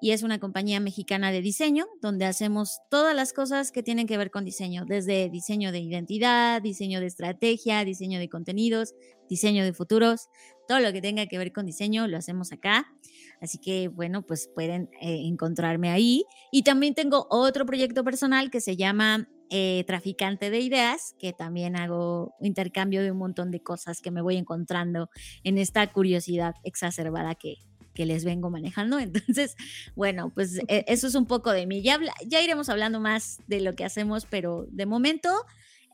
[0.00, 4.18] y es una compañía mexicana de diseño donde hacemos todas las cosas que tienen que
[4.18, 8.94] ver con diseño, desde diseño de identidad, diseño de estrategia, diseño de contenidos,
[9.28, 10.28] diseño de futuros,
[10.68, 12.92] todo lo que tenga que ver con diseño lo hacemos acá.
[13.40, 16.24] Así que bueno, pues pueden eh, encontrarme ahí.
[16.50, 21.76] Y también tengo otro proyecto personal que se llama eh, Traficante de Ideas, que también
[21.76, 25.10] hago intercambio de un montón de cosas que me voy encontrando
[25.44, 27.56] en esta curiosidad exacerbada que,
[27.94, 28.98] que les vengo manejando.
[29.00, 29.56] Entonces,
[29.96, 31.82] bueno, pues e, eso es un poco de mí.
[31.82, 35.30] Ya, ya iremos hablando más de lo que hacemos, pero de momento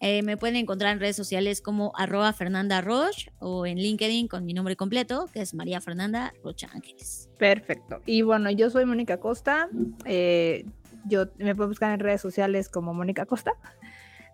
[0.04, 4.44] eh, me pueden encontrar en redes sociales como arroba Fernanda Roche o en LinkedIn con
[4.44, 7.30] mi nombre completo, que es María Fernanda Rocha Ángeles.
[7.38, 8.02] Perfecto.
[8.04, 9.68] Y bueno, yo soy Mónica Costa.
[10.04, 10.66] Eh,
[11.06, 13.52] yo me puedo buscar en redes sociales como Mónica Costa.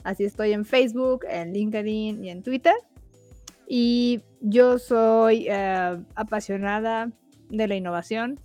[0.04, 2.74] Así estoy en Facebook, en LinkedIn y en Twitter.
[3.66, 7.10] Y yo soy eh, apasionada
[7.50, 8.40] de la innovación.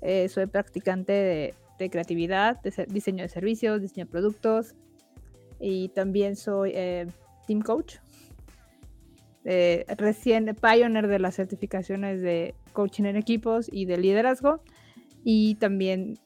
[0.00, 4.74] Eh, soy practicante de, creatividad, de diseño de servicios, diseño de productos.
[5.60, 7.06] Y también soy eh,
[7.46, 7.96] team coach.
[9.44, 14.62] Eh, recién pioneer de las certificaciones de coaching en equipos y de liderazgo.
[15.24, 16.18] Y también,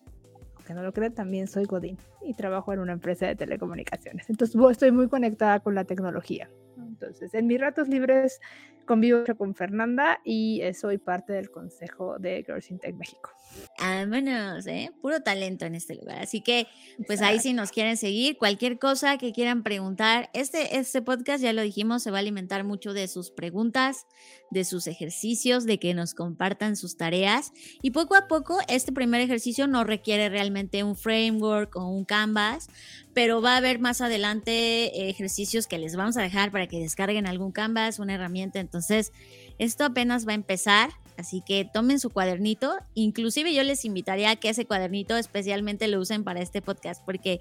[0.67, 4.29] aunque no lo crean, también soy Godín y trabajo en una empresa de telecomunicaciones.
[4.29, 6.51] Entonces estoy muy conectada con la tecnología.
[6.77, 8.41] Entonces, en mis ratos libres
[8.85, 13.31] convivo con Fernanda y eh, soy parte del consejo de Girls in Tech México.
[13.79, 14.91] Vámonos, ¿eh?
[15.03, 16.19] Puro talento en este lugar.
[16.21, 16.67] Así que,
[17.07, 21.53] pues ahí si nos quieren seguir, cualquier cosa que quieran preguntar, este, este podcast, ya
[21.53, 24.07] lo dijimos, se va a alimentar mucho de sus preguntas,
[24.51, 27.53] de sus ejercicios, de que nos compartan sus tareas.
[27.83, 32.69] Y poco a poco, este primer ejercicio no requiere realmente un framework o un canvas,
[33.13, 37.27] pero va a haber más adelante ejercicios que les vamos a dejar para que descarguen
[37.27, 38.59] algún canvas, una herramienta.
[38.59, 39.13] Entonces,
[39.59, 42.77] esto apenas va a empezar, así que tomen su cuadernito.
[42.95, 47.41] Inclusive yo les invitaría a que ese cuadernito especialmente lo usen para este podcast, porque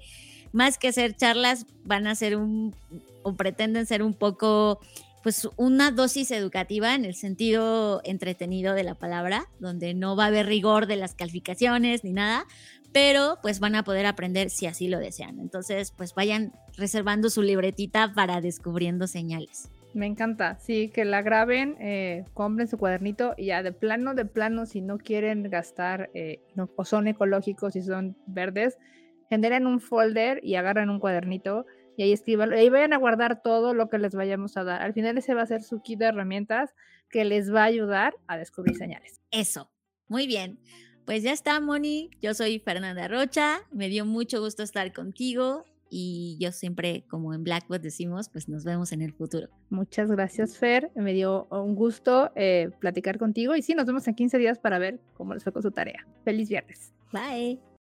[0.52, 2.74] más que hacer charlas, van a ser un,
[3.22, 4.80] o pretenden ser un poco
[5.22, 10.28] pues una dosis educativa en el sentido entretenido de la palabra, donde no va a
[10.28, 12.46] haber rigor de las calificaciones ni nada,
[12.92, 15.40] pero pues van a poder aprender si así lo desean.
[15.40, 19.68] Entonces, pues vayan reservando su libretita para descubriendo señales.
[19.96, 24.26] Me encanta, sí, que la graben, eh, compren su cuadernito y ya de plano, de
[24.26, 28.76] plano, si no quieren gastar eh, no, o son ecológicos y son verdes,
[29.30, 31.64] generen un folder y agarren un cuadernito
[31.96, 34.82] y ahí escriban, ahí vayan a guardar todo lo que les vayamos a dar.
[34.82, 36.74] Al final ese va a ser su kit de herramientas
[37.08, 39.22] que les va a ayudar a descubrir señales.
[39.30, 39.72] Eso,
[40.08, 40.60] muy bien.
[41.06, 42.10] Pues ya está, Moni.
[42.20, 43.60] Yo soy Fernanda Rocha.
[43.72, 48.64] Me dio mucho gusto estar contigo y yo siempre, como en Blackboard decimos, pues nos
[48.64, 49.48] vemos en el futuro.
[49.70, 50.90] Muchas gracias, Fer.
[50.94, 54.78] Me dio un gusto eh, platicar contigo y sí, nos vemos en 15 días para
[54.78, 56.06] ver cómo les fue con su tarea.
[56.24, 56.92] Feliz viernes.
[57.12, 57.75] Bye.